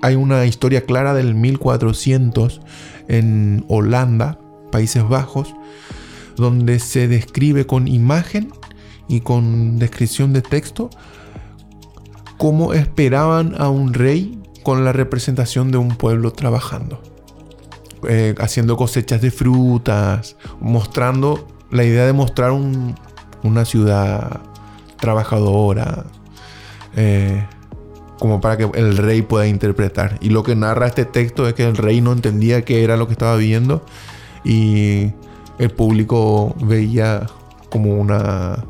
hay 0.00 0.14
una 0.14 0.46
historia 0.46 0.82
clara 0.82 1.14
del 1.14 1.34
1400 1.34 2.60
en 3.08 3.64
Holanda, 3.68 4.38
Países 4.70 5.08
Bajos, 5.08 5.54
donde 6.38 6.78
se 6.78 7.08
describe 7.08 7.66
con 7.66 7.86
imagen 7.88 8.52
y 9.08 9.20
con 9.20 9.78
descripción 9.78 10.32
de 10.32 10.42
texto 10.42 10.90
cómo 12.38 12.72
esperaban 12.72 13.54
a 13.58 13.68
un 13.68 13.92
rey 13.92 14.40
con 14.62 14.84
la 14.84 14.92
representación 14.92 15.70
de 15.70 15.78
un 15.78 15.96
pueblo 15.96 16.32
trabajando. 16.32 17.02
eh, 18.08 18.34
haciendo 18.38 18.76
cosechas 18.76 19.20
de 19.20 19.32
frutas, 19.32 20.36
mostrando 20.60 21.48
la 21.72 21.82
idea 21.82 22.06
de 22.06 22.12
mostrar 22.12 22.52
una 22.52 23.64
ciudad 23.64 24.40
trabajadora, 25.00 26.04
eh, 26.94 27.44
como 28.18 28.40
para 28.40 28.56
que 28.56 28.70
el 28.74 28.96
rey 28.96 29.22
pueda 29.22 29.48
interpretar. 29.48 30.16
Y 30.20 30.30
lo 30.30 30.42
que 30.44 30.54
narra 30.54 30.86
este 30.86 31.04
texto 31.06 31.48
es 31.48 31.54
que 31.54 31.64
el 31.64 31.76
rey 31.76 32.00
no 32.00 32.12
entendía 32.12 32.62
qué 32.62 32.84
era 32.84 32.96
lo 32.96 33.06
que 33.06 33.14
estaba 33.14 33.36
viendo 33.36 33.84
y 34.44 35.12
el 35.58 35.70
público 35.70 36.54
veía 36.60 37.26
como 37.68 37.94
una 37.94 38.64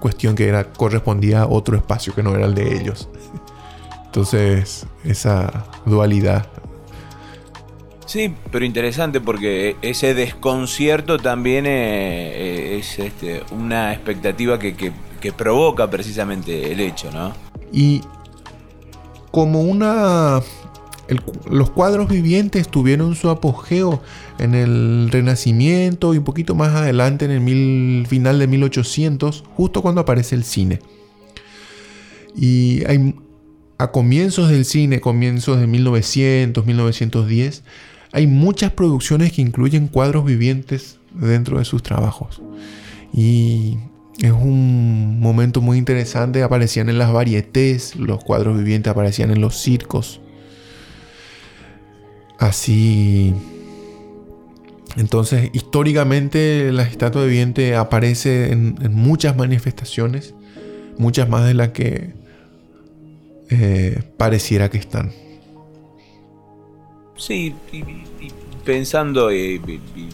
cuestión 0.00 0.34
que 0.34 0.48
era, 0.48 0.72
correspondía 0.72 1.42
a 1.42 1.46
otro 1.46 1.76
espacio 1.76 2.14
que 2.14 2.22
no 2.22 2.34
era 2.34 2.46
el 2.46 2.54
de 2.54 2.76
ellos. 2.76 3.08
Entonces, 4.06 4.86
esa 5.04 5.66
dualidad. 5.86 6.46
Sí, 8.06 8.34
pero 8.50 8.64
interesante 8.64 9.20
porque 9.20 9.76
ese 9.80 10.12
desconcierto 10.12 11.18
también 11.18 11.64
eh, 11.66 12.78
es, 12.78 12.98
este, 12.98 13.42
una 13.52 13.92
expectativa 13.92 14.58
que, 14.58 14.74
que 14.74 15.32
provoca 15.32 15.88
precisamente 15.88 16.72
el 16.72 16.80
hecho, 16.80 17.10
¿no? 17.10 17.32
Y 17.72 18.02
como 19.30 19.62
una... 19.62 20.40
los 21.50 21.70
cuadros 21.70 22.08
vivientes 22.08 22.68
tuvieron 22.68 23.14
su 23.14 23.28
apogeo 23.28 24.02
en 24.38 24.54
el 24.54 25.08
Renacimiento 25.10 26.14
y 26.14 26.18
un 26.18 26.24
poquito 26.24 26.54
más 26.54 26.74
adelante 26.74 27.24
en 27.24 27.30
el 27.30 28.06
final 28.06 28.38
de 28.38 28.46
1800, 28.46 29.44
justo 29.54 29.82
cuando 29.82 30.00
aparece 30.00 30.34
el 30.34 30.44
cine. 30.44 30.80
Y 32.36 32.82
a 33.78 33.90
comienzos 33.90 34.48
del 34.48 34.64
cine, 34.64 35.00
comienzos 35.00 35.60
de 35.60 35.66
1900, 35.66 36.64
1910, 36.64 37.64
hay 38.12 38.26
muchas 38.26 38.72
producciones 38.72 39.32
que 39.32 39.42
incluyen 39.42 39.88
cuadros 39.88 40.24
vivientes 40.24 40.98
dentro 41.14 41.58
de 41.58 41.64
sus 41.64 41.82
trabajos. 41.82 42.40
Y 43.12 43.78
es 44.20 44.32
un 44.32 45.18
momento 45.20 45.60
muy 45.60 45.78
interesante. 45.78 46.42
Aparecían 46.42 46.88
en 46.88 46.98
las 46.98 47.12
varietés, 47.12 47.96
los 47.96 48.22
cuadros 48.22 48.56
vivientes 48.56 48.90
aparecían 48.90 49.30
en 49.30 49.40
los 49.40 49.56
circos. 49.56 50.20
Así. 52.42 53.32
Entonces, 54.96 55.50
históricamente, 55.52 56.72
la 56.72 56.82
estatua 56.82 57.24
viviente 57.24 57.76
aparece 57.76 58.50
en, 58.50 58.74
muchas 58.90 59.36
manifestaciones, 59.36 60.34
muchas 60.98 61.28
más 61.28 61.46
de 61.46 61.54
las 61.54 61.68
que 61.68 62.14
eh, 63.48 64.02
pareciera 64.16 64.70
que 64.70 64.78
están. 64.78 65.12
Sí, 67.16 67.54
pensando 68.64 69.32
y, 69.32 69.60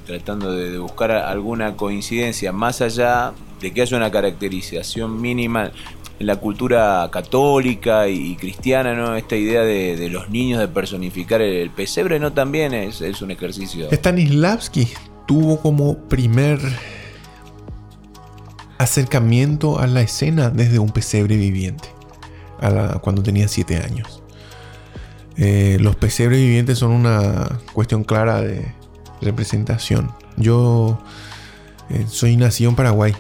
tratando 0.07 0.53
de, 0.53 0.79
buscar 0.79 1.13
alguna 1.13 1.77
coincidencia, 1.77 2.53
más 2.53 2.83
allá 2.83 3.33
de 3.59 3.73
que 3.73 3.81
haya 3.81 3.97
una 3.97 4.11
caracterización 4.11 5.19
mínima 5.19 5.73
en 6.19 6.27
la 6.27 6.37
cultura 6.37 7.09
católica 7.13 8.09
y, 8.09 8.35
cristiana, 8.37 8.95
¿no? 8.95 9.15
Esta 9.15 9.37
idea 9.37 9.63
de, 9.63 10.09
los 10.11 10.29
niños 10.31 10.61
de 10.61 10.69
personificar 10.69 11.41
el, 11.41 11.71
pesebre, 11.71 12.19
¿no? 12.19 12.33
También 12.33 12.75
es, 12.75 13.01
un 13.23 13.31
ejercicio. 13.31 13.89
Stanislavski 13.91 14.89
tuvo 15.27 15.61
como 15.61 15.97
primer 16.09 16.59
acercamiento 18.79 19.79
a 19.79 19.87
la 19.87 20.01
escena 20.01 20.51
desde 20.51 20.79
un 20.79 20.91
pesebre 20.91 21.37
viviente, 21.37 21.89
cuando 23.01 23.23
tenía 23.23 23.49
siete 23.49 23.77
años. 23.77 24.23
Eh, 25.37 25.77
los 25.81 25.95
pesebres 25.95 26.41
vivientes 26.41 26.79
son 26.79 26.91
una 26.91 27.61
cuestión 27.73 28.03
clara 28.03 28.41
de 28.41 28.75
representación. 29.21 30.11
Yo 30.37 31.01
eh, 31.91 32.07
soy 32.09 32.37
nacido 32.37 32.71
en 32.71 32.77
Paraguay 32.77 33.15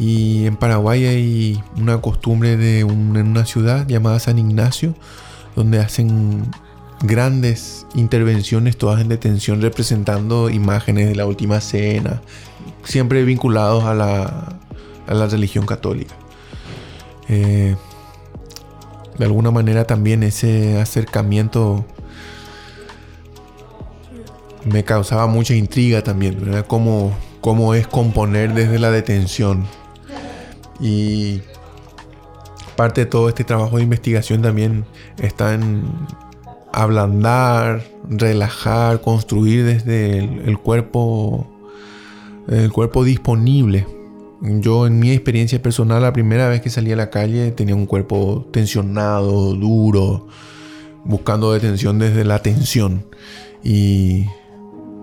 y 0.00 0.46
en 0.46 0.56
Paraguay 0.56 1.04
hay 1.04 1.62
una 1.76 2.00
costumbre 2.00 2.56
de 2.56 2.80
en 2.80 3.28
una 3.28 3.44
ciudad 3.44 3.86
llamada 3.86 4.18
San 4.18 4.38
Ignacio 4.38 4.94
donde 5.54 5.78
hacen 5.78 6.50
grandes 7.02 7.86
intervenciones 7.94 8.78
todas 8.78 9.02
en 9.02 9.08
detención 9.08 9.60
representando 9.60 10.48
imágenes 10.48 11.06
de 11.06 11.16
la 11.16 11.26
última 11.26 11.60
cena, 11.60 12.22
siempre 12.82 13.24
vinculados 13.24 13.84
a 13.84 13.92
la, 13.92 14.56
a 15.06 15.12
la 15.12 15.26
religión 15.26 15.66
católica. 15.66 16.14
Eh, 17.28 17.76
de 19.18 19.24
alguna 19.26 19.50
manera 19.50 19.84
también 19.84 20.22
ese 20.22 20.80
acercamiento 20.80 21.84
me 24.64 24.82
causaba 24.82 25.26
mucha 25.26 25.54
intriga 25.54 26.02
también, 26.02 26.40
¿verdad? 26.40 26.64
Cómo, 26.66 27.14
cómo 27.42 27.74
es 27.74 27.86
componer 27.86 28.54
desde 28.54 28.78
la 28.78 28.90
detención. 28.90 29.66
Y 30.80 31.42
parte 32.76 33.02
de 33.02 33.06
todo 33.06 33.28
este 33.28 33.44
trabajo 33.44 33.76
de 33.76 33.82
investigación 33.82 34.42
también 34.42 34.84
está 35.18 35.54
en 35.54 35.84
ablandar, 36.72 37.82
relajar, 38.08 39.00
construir 39.00 39.64
desde 39.64 40.18
el, 40.18 40.58
cuerpo, 40.58 41.46
el 42.48 42.72
cuerpo 42.72 43.04
disponible 43.04 43.86
yo 44.42 44.86
en 44.86 44.98
mi 44.98 45.10
experiencia 45.10 45.60
personal, 45.60 46.02
la 46.02 46.14
primera 46.14 46.48
vez 46.48 46.62
que 46.62 46.70
salí 46.70 46.90
a 46.92 46.96
la 46.96 47.10
calle 47.10 47.50
tenía 47.52 47.74
un 47.74 47.84
cuerpo 47.84 48.46
tensionado, 48.50 49.54
duro, 49.54 50.28
buscando 51.04 51.52
detención 51.52 51.98
desde 51.98 52.24
la 52.24 52.40
tensión 52.40 53.04
y 53.62 54.24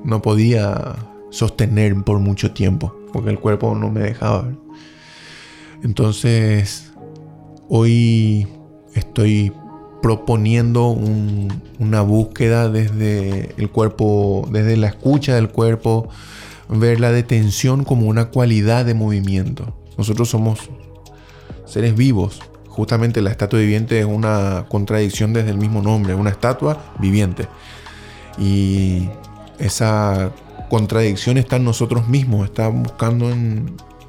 no 0.03 0.23
podía 0.23 0.95
sostener 1.29 2.03
por 2.03 2.19
mucho 2.19 2.51
tiempo 2.51 2.95
porque 3.13 3.29
el 3.29 3.39
cuerpo 3.39 3.75
no 3.75 3.91
me 3.91 3.99
dejaba. 3.99 4.51
Entonces, 5.83 6.91
hoy 7.69 8.47
estoy 8.93 9.53
proponiendo 10.01 10.89
una 11.79 12.01
búsqueda 12.01 12.69
desde 12.69 13.53
el 13.57 13.69
cuerpo, 13.69 14.47
desde 14.51 14.77
la 14.77 14.87
escucha 14.87 15.35
del 15.35 15.49
cuerpo, 15.49 16.09
ver 16.69 16.99
la 16.99 17.11
detención 17.11 17.83
como 17.83 18.07
una 18.07 18.29
cualidad 18.29 18.85
de 18.85 18.93
movimiento. 18.93 19.75
Nosotros 19.97 20.29
somos 20.29 20.69
seres 21.65 21.95
vivos. 21.95 22.41
Justamente 22.67 23.21
la 23.21 23.31
estatua 23.31 23.59
viviente 23.59 23.99
es 23.99 24.05
una 24.05 24.65
contradicción 24.69 25.33
desde 25.33 25.49
el 25.49 25.57
mismo 25.57 25.81
nombre, 25.81 26.13
una 26.13 26.29
estatua 26.29 26.93
viviente. 26.99 27.47
Y 28.37 29.09
esa 29.57 30.31
contradicción 30.69 31.37
está 31.37 31.55
en 31.55 31.63
nosotros 31.63 32.07
mismos, 32.07 32.45
está 32.45 32.67
buscando 32.67 33.31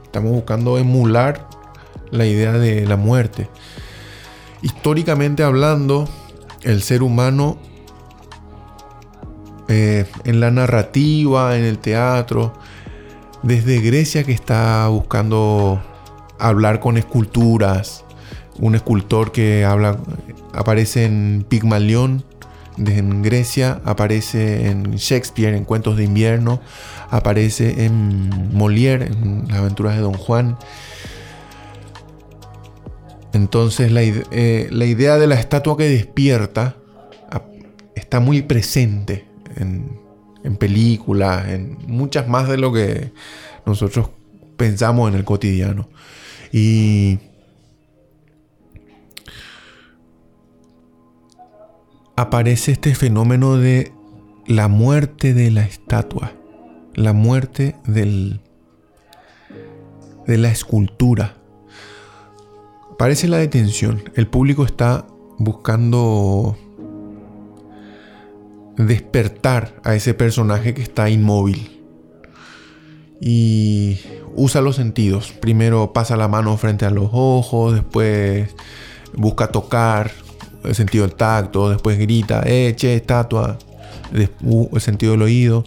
estamos 0.05 0.33
buscando 0.33 0.79
emular 0.79 1.47
la 2.11 2.27
idea 2.27 2.53
de 2.53 2.87
la 2.87 2.97
muerte. 2.97 3.49
Históricamente 4.63 5.43
hablando, 5.43 6.09
el 6.63 6.83
ser 6.83 7.03
humano 7.03 7.59
eh, 9.69 10.07
en 10.25 10.41
la 10.41 10.51
narrativa, 10.51 11.57
en 11.57 11.65
el 11.65 11.79
teatro, 11.79 12.53
desde 13.43 13.81
Grecia 13.81 14.25
que 14.25 14.33
está 14.33 14.89
buscando 14.89 15.81
hablar 16.39 16.81
con 16.81 16.97
esculturas, 16.97 18.05
un 18.59 18.75
escultor 18.75 19.31
que 19.31 19.65
habla, 19.65 19.99
aparece 20.55 21.05
en 21.05 21.45
Pigmalión 21.49 22.25
en 22.87 23.23
Grecia, 23.23 23.81
aparece 23.85 24.69
en 24.69 24.95
Shakespeare 24.97 25.55
en 25.55 25.65
Cuentos 25.65 25.97
de 25.97 26.05
Invierno, 26.05 26.61
aparece 27.11 27.85
en 27.85 28.31
Molière 28.55 29.07
en 29.07 29.47
Las 29.49 29.59
aventuras 29.59 29.97
de 29.97 30.03
Don 30.03 30.15
Juan. 30.15 30.57
Entonces 33.39 33.93
la, 33.93 34.03
eh, 34.03 34.69
la 34.73 34.85
idea 34.85 35.17
de 35.17 35.29
la 35.29 35.37
estatua 35.37 35.77
que 35.77 35.89
despierta 35.89 36.75
está 37.95 38.19
muy 38.21 38.43
presente 38.43 39.27
en, 39.57 40.57
películas, 40.57 41.47
en 41.49 41.77
muchas 41.87 42.27
más 42.27 42.49
de 42.49 42.57
lo 42.57 42.73
que 42.73 43.13
nosotros 43.65 44.11
pensamos 44.57 45.09
en 45.11 45.17
el 45.17 45.25
cotidiano. 45.25 45.89
Y 46.51 47.19
aparece 52.17 52.73
este 52.73 52.95
fenómeno 52.95 53.57
de 53.57 53.93
la 54.47 54.69
muerte 54.69 55.35
de 55.35 55.51
la 55.51 55.63
estatua, 55.63 56.33
la 56.95 57.13
muerte 57.13 57.77
del, 57.87 58.41
de 60.27 60.39
la 60.39 60.49
escultura. 60.49 61.38
Aparece 62.99 63.29
la 63.29 63.37
detención, 63.37 64.03
el 64.17 64.27
público 64.27 64.65
está 64.65 65.07
buscando 65.39 66.59
despertar 68.77 69.81
a 69.85 69.95
ese 69.95 70.15
personaje 70.15 70.75
que 70.75 70.83
está 70.83 71.09
inmóvil. 71.09 71.81
Y 73.21 74.01
usa 74.35 74.63
los 74.63 74.75
sentidos. 74.75 75.31
Primero 75.31 75.93
pasa 75.93 76.17
la 76.17 76.27
mano 76.27 76.57
frente 76.57 76.87
a 76.87 76.91
los 76.91 77.11
ojos, 77.13 77.75
después 77.75 78.51
busca 79.15 79.47
tocar, 79.47 80.11
el 80.65 80.75
sentido 80.75 81.07
del 81.07 81.15
tacto, 81.15 81.71
después 81.71 82.01
grita, 82.01 82.43
eh, 82.47 82.75
che, 82.75 82.97
estatua. 82.97 83.59
el 84.13 84.81
sentido 84.81 85.13
del 85.13 85.23
oído. 85.23 85.63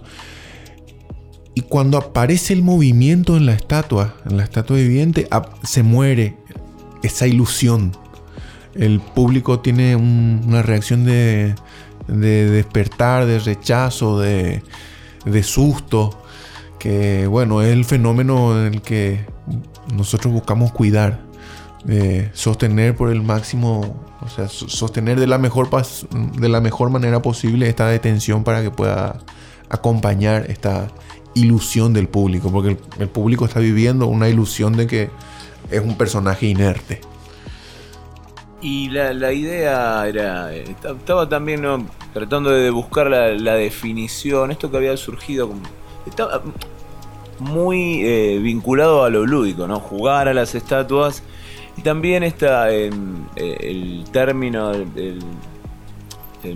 Y 1.54 1.62
cuando 1.62 1.98
aparece 1.98 2.52
el 2.52 2.62
movimiento 2.62 3.38
en 3.38 3.46
la 3.46 3.54
estatua, 3.54 4.16
en 4.30 4.36
la 4.36 4.44
estatua 4.44 4.76
viviente, 4.76 5.30
se 5.64 5.82
muere 5.82 6.41
esa 7.04 7.28
ilusión. 7.28 7.92
El 8.74 9.00
público 9.00 9.60
tiene 9.60 9.96
una 9.96 10.62
reacción 10.62 11.04
de, 11.06 11.56
despertar, 12.08 13.26
de 13.26 13.40
rechazo, 13.40 14.20
de, 14.20 14.64
susto, 15.44 16.22
que 16.80 17.28
bueno, 17.28 17.62
es 17.62 17.70
el 17.70 17.86
fenómeno 17.86 18.58
en 18.58 18.74
el 18.74 18.82
que 18.82 19.26
nosotros 19.94 20.34
buscamos 20.34 20.72
cuidar, 20.72 21.22
sostener 22.34 22.96
por 22.96 23.12
el 23.12 23.22
máximo, 23.22 24.06
o 24.22 24.30
sea, 24.30 24.48
sostener 24.48 25.20
de 25.20 25.28
la 25.28 25.38
mejor, 25.38 25.70
de 26.38 26.50
la 26.50 26.62
mejor 26.62 26.90
manera 26.90 27.22
posible 27.22 27.68
esta 27.68 27.88
detención 27.88 28.44
para 28.44 28.62
que 28.62 28.72
pueda 28.72 29.20
acompañar 29.70 30.46
esta 30.50 30.88
ilusión 31.34 31.94
del 31.94 32.08
público, 32.10 32.52
porque 32.52 32.78
el, 33.00 33.08
público 33.10 33.46
está 33.46 33.60
viviendo 33.60 34.08
una 34.08 34.30
ilusión 34.30 34.76
de 34.76 34.88
que 34.88 35.10
es 35.72 35.82
un 35.82 35.98
personaje 35.98 36.48
inerte. 36.48 37.02
Y 38.62 38.90
la, 38.90 39.34
idea 39.34 40.08
era, 40.08 40.54
estaba 40.54 41.28
también 41.28 41.64
tratando 42.14 42.52
de 42.52 42.70
buscar 42.70 43.08
la, 43.10 43.56
definición, 43.56 44.52
esto 44.52 44.70
que 44.70 44.78
había 44.78 44.96
surgido, 44.98 45.50
estaba 46.06 46.44
muy 47.40 48.04
eh, 48.04 48.40
vinculado 48.40 49.04
a 49.04 49.10
lo 49.10 49.26
lúdico, 49.26 49.68
¿no? 49.68 49.80
Jugar 49.80 50.28
a 50.28 50.34
las 50.36 50.54
estatuas. 50.54 51.24
Y 51.76 51.82
también 51.82 52.22
está 52.22 52.72
eh, 52.72 52.92
el 53.36 54.04
término, 54.12 54.74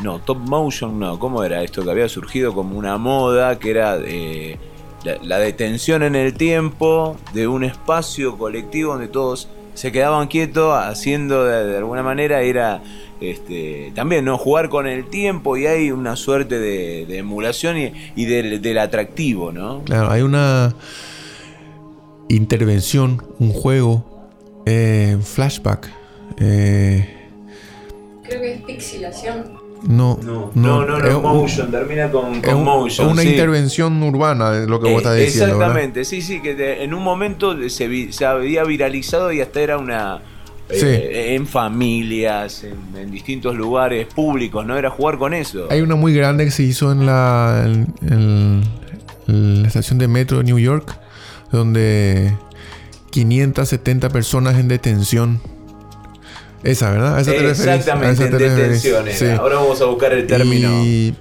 no, 0.03 0.19
top 0.19 0.37
motion, 0.37 0.99
no, 0.99 1.17
¿cómo 1.19 1.43
era 1.43 1.63
esto? 1.63 1.83
Que 1.83 1.91
había 1.91 2.09
surgido 2.09 2.53
como 2.53 2.77
una 2.77 2.97
moda, 2.97 3.57
que 3.57 3.71
era 3.71 3.97
eh, 4.03 4.59
la, 5.05 5.39
detención 5.39 6.03
en 6.03 6.15
el 6.15 6.33
tiempo 6.33 7.17
de 7.33 7.47
un 7.47 7.63
espacio 7.63 8.37
colectivo 8.37 8.93
donde 8.93 9.07
todos 9.07 9.47
se 9.73 9.91
quedaban 9.91 10.27
quietos 10.27 10.73
haciendo 10.73 11.45
de, 11.45 11.77
alguna 11.77 12.01
manera 12.01 12.41
era 12.41 12.81
este, 13.21 13.91
también 13.93 14.25
no 14.25 14.37
jugar 14.37 14.69
con 14.69 14.87
el 14.87 15.05
tiempo 15.09 15.57
y 15.57 15.67
hay 15.67 15.91
una 15.91 16.15
suerte 16.15 16.59
de, 16.59 17.17
emulación 17.17 17.77
y, 17.77 18.25
del, 18.25 18.77
atractivo, 18.77 19.51
¿no? 19.51 19.83
Claro, 19.83 20.11
hay 20.11 20.21
una 20.21 20.75
intervención, 22.29 23.21
un 23.39 23.51
juego, 23.51 24.29
eh, 24.65 25.17
flashback. 25.21 25.89
Eh, 26.39 27.09
Creo 28.23 28.41
que 28.41 28.53
es 28.53 28.61
pixilación. 28.63 29.64
No, 29.83 30.19
no, 30.23 30.51
no, 30.55 30.85
no, 30.85 31.21
motion, 31.21 31.69
termina 31.69 32.09
con, 32.09 32.41
con 32.41 32.63
motion. 32.63 33.09
Una 33.09 33.23
intervención 33.23 34.01
urbana, 34.01 34.51
de 34.51 34.67
lo 34.67 34.79
que 34.79 34.89
vos 34.89 34.97
estás 34.97 35.17
diciendo. 35.17 35.55
Exactamente, 35.55 36.05
sí, 36.05 36.21
sí, 36.21 36.41
que 36.41 36.83
en 36.83 36.93
un 36.93 37.03
momento 37.03 37.55
se, 37.69 38.11
se, 38.11 38.25
había 38.25 38.63
viralizado 38.63 39.31
y 39.31 39.41
hasta 39.41 39.61
era 39.61 39.77
una. 39.77 40.21
Eh, 40.67 41.35
en 41.35 41.45
familias, 41.45 42.63
en, 42.63 43.11
distintos 43.11 43.55
lugares 43.55 44.07
públicos, 44.07 44.65
¿no? 44.65 44.75
Era 44.75 44.89
jugar 44.89 45.19
con 45.19 45.35
eso. 45.35 45.67
Hay 45.69 45.81
una 45.81 45.95
muy 45.95 46.11
grande 46.11 46.45
que 46.45 46.51
se 46.51 46.63
hizo 46.63 46.91
en 46.91 47.05
la, 47.05 47.65
en 48.01 48.63
la 49.27 49.67
estación 49.67 49.99
de 49.99 50.07
metro 50.07 50.39
de 50.39 50.45
New 50.45 50.57
York, 50.57 50.97
donde 51.51 52.33
570 53.11 54.09
personas 54.09 54.55
en 54.55 54.67
detención 54.67 55.39
esa, 56.65 56.89
¿verdad? 56.89 57.19
Esa 57.19 57.33
Exactamente, 57.33 58.27
detenciones. 58.27 59.21
Ahora 59.39 59.57
vamos 59.57 59.79
a 59.81 59.85
buscar 59.85 60.13
el 60.13 60.25
término 60.25 61.15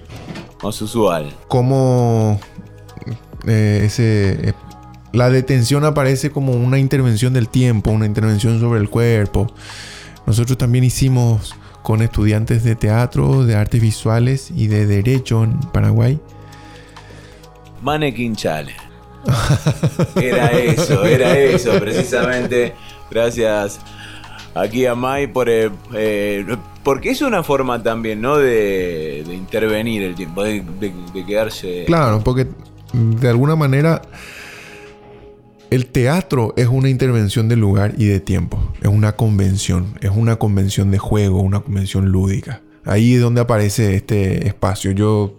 más 0.62 0.80
usual. 0.80 1.34
Cómo 1.48 2.40
eh, 3.46 3.82
ese, 3.84 4.48
eh, 4.48 4.52
la 5.12 5.28
detención 5.28 5.84
aparece 5.84 6.30
como 6.30 6.52
una 6.52 6.78
intervención 6.78 7.34
del 7.34 7.48
tiempo, 7.48 7.90
una 7.90 8.06
intervención 8.06 8.58
sobre 8.58 8.80
el 8.80 8.88
cuerpo. 8.88 9.46
Nosotros 10.26 10.56
también 10.56 10.84
hicimos 10.84 11.54
con 11.82 12.00
estudiantes 12.00 12.64
de 12.64 12.74
teatro, 12.74 13.44
de 13.44 13.54
artes 13.54 13.82
visuales 13.82 14.50
y 14.50 14.68
de 14.68 14.86
derecho 14.86 15.44
en 15.44 15.60
Paraguay. 15.60 16.18
Mannequin 17.82 18.34
Challenge. 18.34 18.80
era 20.16 20.50
eso, 20.52 21.04
era 21.04 21.36
eso, 21.38 21.78
precisamente. 21.78 22.72
Gracias 23.10 23.78
aquí 24.54 24.86
a 24.86 24.94
Mai 24.94 25.26
por, 25.26 25.48
eh, 25.48 25.70
eh, 25.94 26.56
porque 26.82 27.10
es 27.10 27.22
una 27.22 27.42
forma 27.42 27.82
también, 27.82 28.20
¿no? 28.20 28.38
De, 28.38 29.24
intervenir 29.32 30.02
el 30.02 30.14
tiempo, 30.14 30.42
de, 30.42 30.62
quedarse. 31.26 31.84
Claro, 31.86 32.22
porque 32.24 32.46
de 32.92 33.28
alguna 33.28 33.56
manera 33.56 34.02
el 35.70 35.86
teatro 35.86 36.54
es 36.56 36.68
una 36.68 36.88
intervención 36.88 37.48
de 37.48 37.56
lugar 37.56 37.94
y 37.98 38.06
de 38.06 38.20
tiempo. 38.20 38.72
Es 38.80 38.88
una 38.88 39.12
convención, 39.12 39.98
es 40.00 40.10
una 40.10 40.36
convención 40.36 40.90
de 40.90 40.98
juego, 40.98 41.40
una 41.40 41.60
convención 41.60 42.10
lúdica. 42.10 42.62
Ahí 42.84 43.14
es 43.14 43.20
donde 43.20 43.40
aparece 43.40 43.96
este 43.96 44.46
espacio. 44.46 44.92
Yo, 44.92 45.38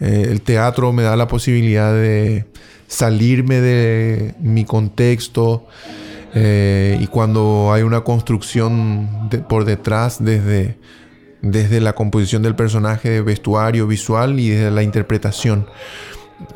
eh, 0.00 0.26
el 0.28 0.42
teatro 0.42 0.92
me 0.92 1.02
da 1.02 1.16
la 1.16 1.28
posibilidad 1.28 1.94
de 1.94 2.46
salirme 2.88 3.60
de 3.60 4.34
mi 4.40 4.64
contexto 4.64 5.66
eh, 6.34 6.98
y 7.00 7.06
cuando 7.08 7.72
hay 7.72 7.82
una 7.82 8.02
construcción 8.02 9.28
por 9.48 9.64
detrás 9.64 10.22
desde, 10.22 10.76
desde 11.42 11.80
la 11.80 11.94
composición 11.94 12.42
del 12.42 12.54
personaje, 12.54 13.20
vestuario, 13.20 13.86
visual 13.86 14.38
y 14.38 14.50
desde 14.50 14.70
la 14.70 14.82
interpretación, 14.82 15.66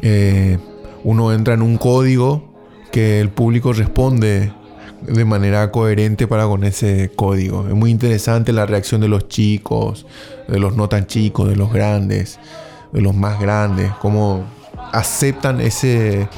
eh, 0.02 0.58
uno 1.02 1.32
entra 1.32 1.54
en 1.54 1.62
un 1.62 1.76
código 1.76 2.54
que 2.92 3.20
el 3.20 3.30
público 3.30 3.72
responde 3.72 4.52
de 5.02 5.24
manera 5.24 5.70
coherente 5.70 6.26
para 6.26 6.46
con 6.46 6.64
ese 6.64 7.10
código. 7.14 7.66
Es 7.68 7.74
muy 7.74 7.90
interesante 7.90 8.52
la 8.52 8.66
reacción 8.66 9.00
de 9.00 9.08
los 9.08 9.28
chicos, 9.28 10.06
de 10.48 10.58
los 10.58 10.76
no 10.76 10.88
tan 10.88 11.06
chicos, 11.06 11.48
de 11.48 11.56
los 11.56 11.72
grandes, 11.72 12.38
de 12.92 13.00
los 13.00 13.14
más 13.14 13.40
grandes, 13.40 13.90
cómo 14.00 14.44
aceptan 14.94 15.60
ese, 15.60 16.28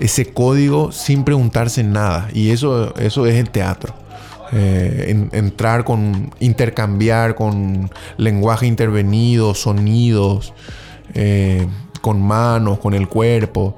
ese 0.00 0.32
código 0.32 0.92
sin 0.92 1.24
preguntarse 1.24 1.82
nada. 1.84 2.28
Y 2.32 2.50
eso, 2.50 2.94
eso 2.96 3.26
es 3.26 3.36
el 3.36 3.50
teatro. 3.50 3.94
Eh, 4.52 5.28
entrar 5.32 5.84
con, 5.84 6.30
intercambiar 6.38 7.34
con 7.34 7.90
lenguaje 8.16 8.66
intervenido, 8.66 9.54
sonidos, 9.54 10.54
eh, 11.14 11.66
con 12.00 12.22
manos, 12.22 12.78
con 12.78 12.94
el 12.94 13.08
cuerpo. 13.08 13.76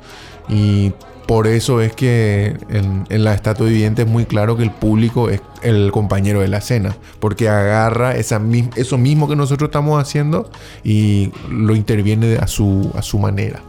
Y 0.48 0.92
por 1.26 1.46
eso 1.46 1.80
es 1.82 1.92
que 1.92 2.56
en, 2.70 3.04
la 3.10 3.34
estatua 3.34 3.66
viviente 3.66 4.02
es 4.02 4.08
muy 4.08 4.24
claro 4.24 4.56
que 4.56 4.62
el 4.62 4.70
público 4.70 5.28
es 5.28 5.42
el 5.62 5.92
compañero 5.92 6.40
de 6.40 6.48
la 6.48 6.58
escena, 6.58 6.96
porque 7.20 7.50
agarra 7.50 8.16
esa, 8.16 8.40
eso 8.76 8.96
mismo 8.96 9.28
que 9.28 9.36
nosotros 9.36 9.68
estamos 9.68 10.00
haciendo 10.00 10.50
y 10.84 11.30
lo 11.50 11.76
interviene 11.76 12.36
a 12.36 12.46
su, 12.46 12.90
a 12.96 13.02
su 13.02 13.18
manera. 13.18 13.60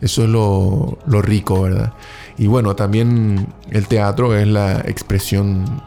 Eso 0.00 0.24
es 0.24 0.28
lo, 0.28 0.98
rico, 1.22 1.62
¿verdad? 1.62 1.92
Y 2.36 2.46
bueno, 2.46 2.76
también 2.76 3.46
el 3.70 3.86
teatro 3.86 4.36
es 4.36 4.46
la 4.46 4.80
expresión 4.80 5.82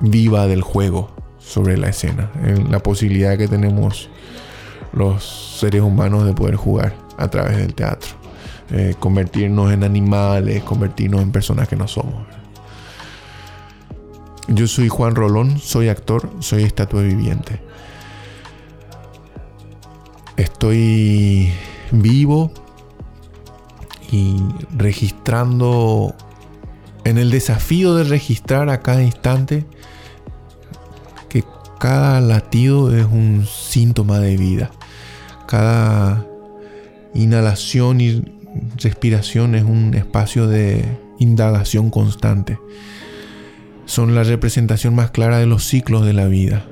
viva 0.00 0.46
del 0.46 0.62
juego 0.62 1.10
sobre 1.38 1.76
la 1.76 1.88
escena, 1.88 2.30
la 2.70 2.80
posibilidad 2.80 3.36
que 3.36 3.48
tenemos 3.48 4.08
los 4.92 5.58
seres 5.60 5.82
humanos 5.82 6.24
de 6.24 6.32
poder 6.32 6.56
jugar 6.56 6.94
a 7.18 7.28
través 7.28 7.58
del 7.58 7.74
teatro, 7.74 8.10
eh, 8.70 8.94
convertirnos 8.98 9.72
en 9.72 9.84
animales, 9.84 10.62
convertirnos 10.62 11.20
en 11.22 11.32
personas 11.32 11.68
que 11.68 11.76
no 11.76 11.86
somos. 11.86 12.26
Yo 14.48 14.66
soy 14.66 14.88
Juan 14.88 15.14
Rolón, 15.14 15.58
soy 15.58 15.88
actor, 15.88 16.28
soy 16.40 16.64
estatua 16.64 17.02
viviente. 17.02 17.60
Estoy 20.36 21.52
vivo 21.92 22.50
y 24.10 24.36
registrando 24.76 26.14
en 27.04 27.18
el 27.18 27.30
desafío 27.30 27.94
de 27.94 28.04
registrar 28.04 28.68
a 28.68 28.80
cada 28.80 29.02
instante 29.02 29.64
que 31.28 31.44
cada 31.78 32.20
latido 32.20 32.94
es 32.94 33.06
un 33.06 33.46
síntoma 33.46 34.18
de 34.18 34.36
vida. 34.36 34.70
Cada 35.46 36.26
inhalación 37.14 38.00
y 38.00 38.22
respiración 38.76 39.54
es 39.54 39.64
un 39.64 39.94
espacio 39.94 40.46
de 40.46 40.84
indagación 41.18 41.90
constante. 41.90 42.58
Son 43.84 44.14
la 44.14 44.24
representación 44.24 44.94
más 44.94 45.10
clara 45.10 45.38
de 45.38 45.46
los 45.46 45.64
ciclos 45.64 46.04
de 46.04 46.12
la 46.12 46.26
vida. 46.26 46.66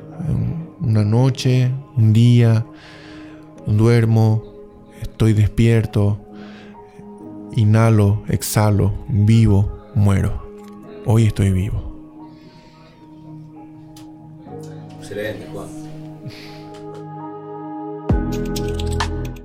Una 0.81 1.05
noche, 1.05 1.70
un 1.96 2.12
día, 2.12 2.64
duermo, 3.66 4.44
estoy 5.03 5.33
despierto, 5.33 6.28
Inhalo, 7.57 8.23
exhalo, 8.29 8.95
vivo, 9.09 9.91
muero. 9.95 10.47
Hoy 11.07 11.27
estoy 11.27 11.51
vivo. 11.51 11.89
Excelente, 15.01 15.47
Juan. 15.53 15.67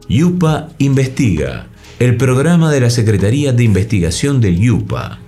Yupa 0.10 0.70
Investiga, 0.78 1.68
el 1.98 2.18
programa 2.18 2.72
de 2.72 2.82
la 2.82 2.90
Secretaría 2.90 3.52
de 3.54 3.64
Investigación 3.64 4.42
del 4.42 4.60
Yupa. 4.60 5.23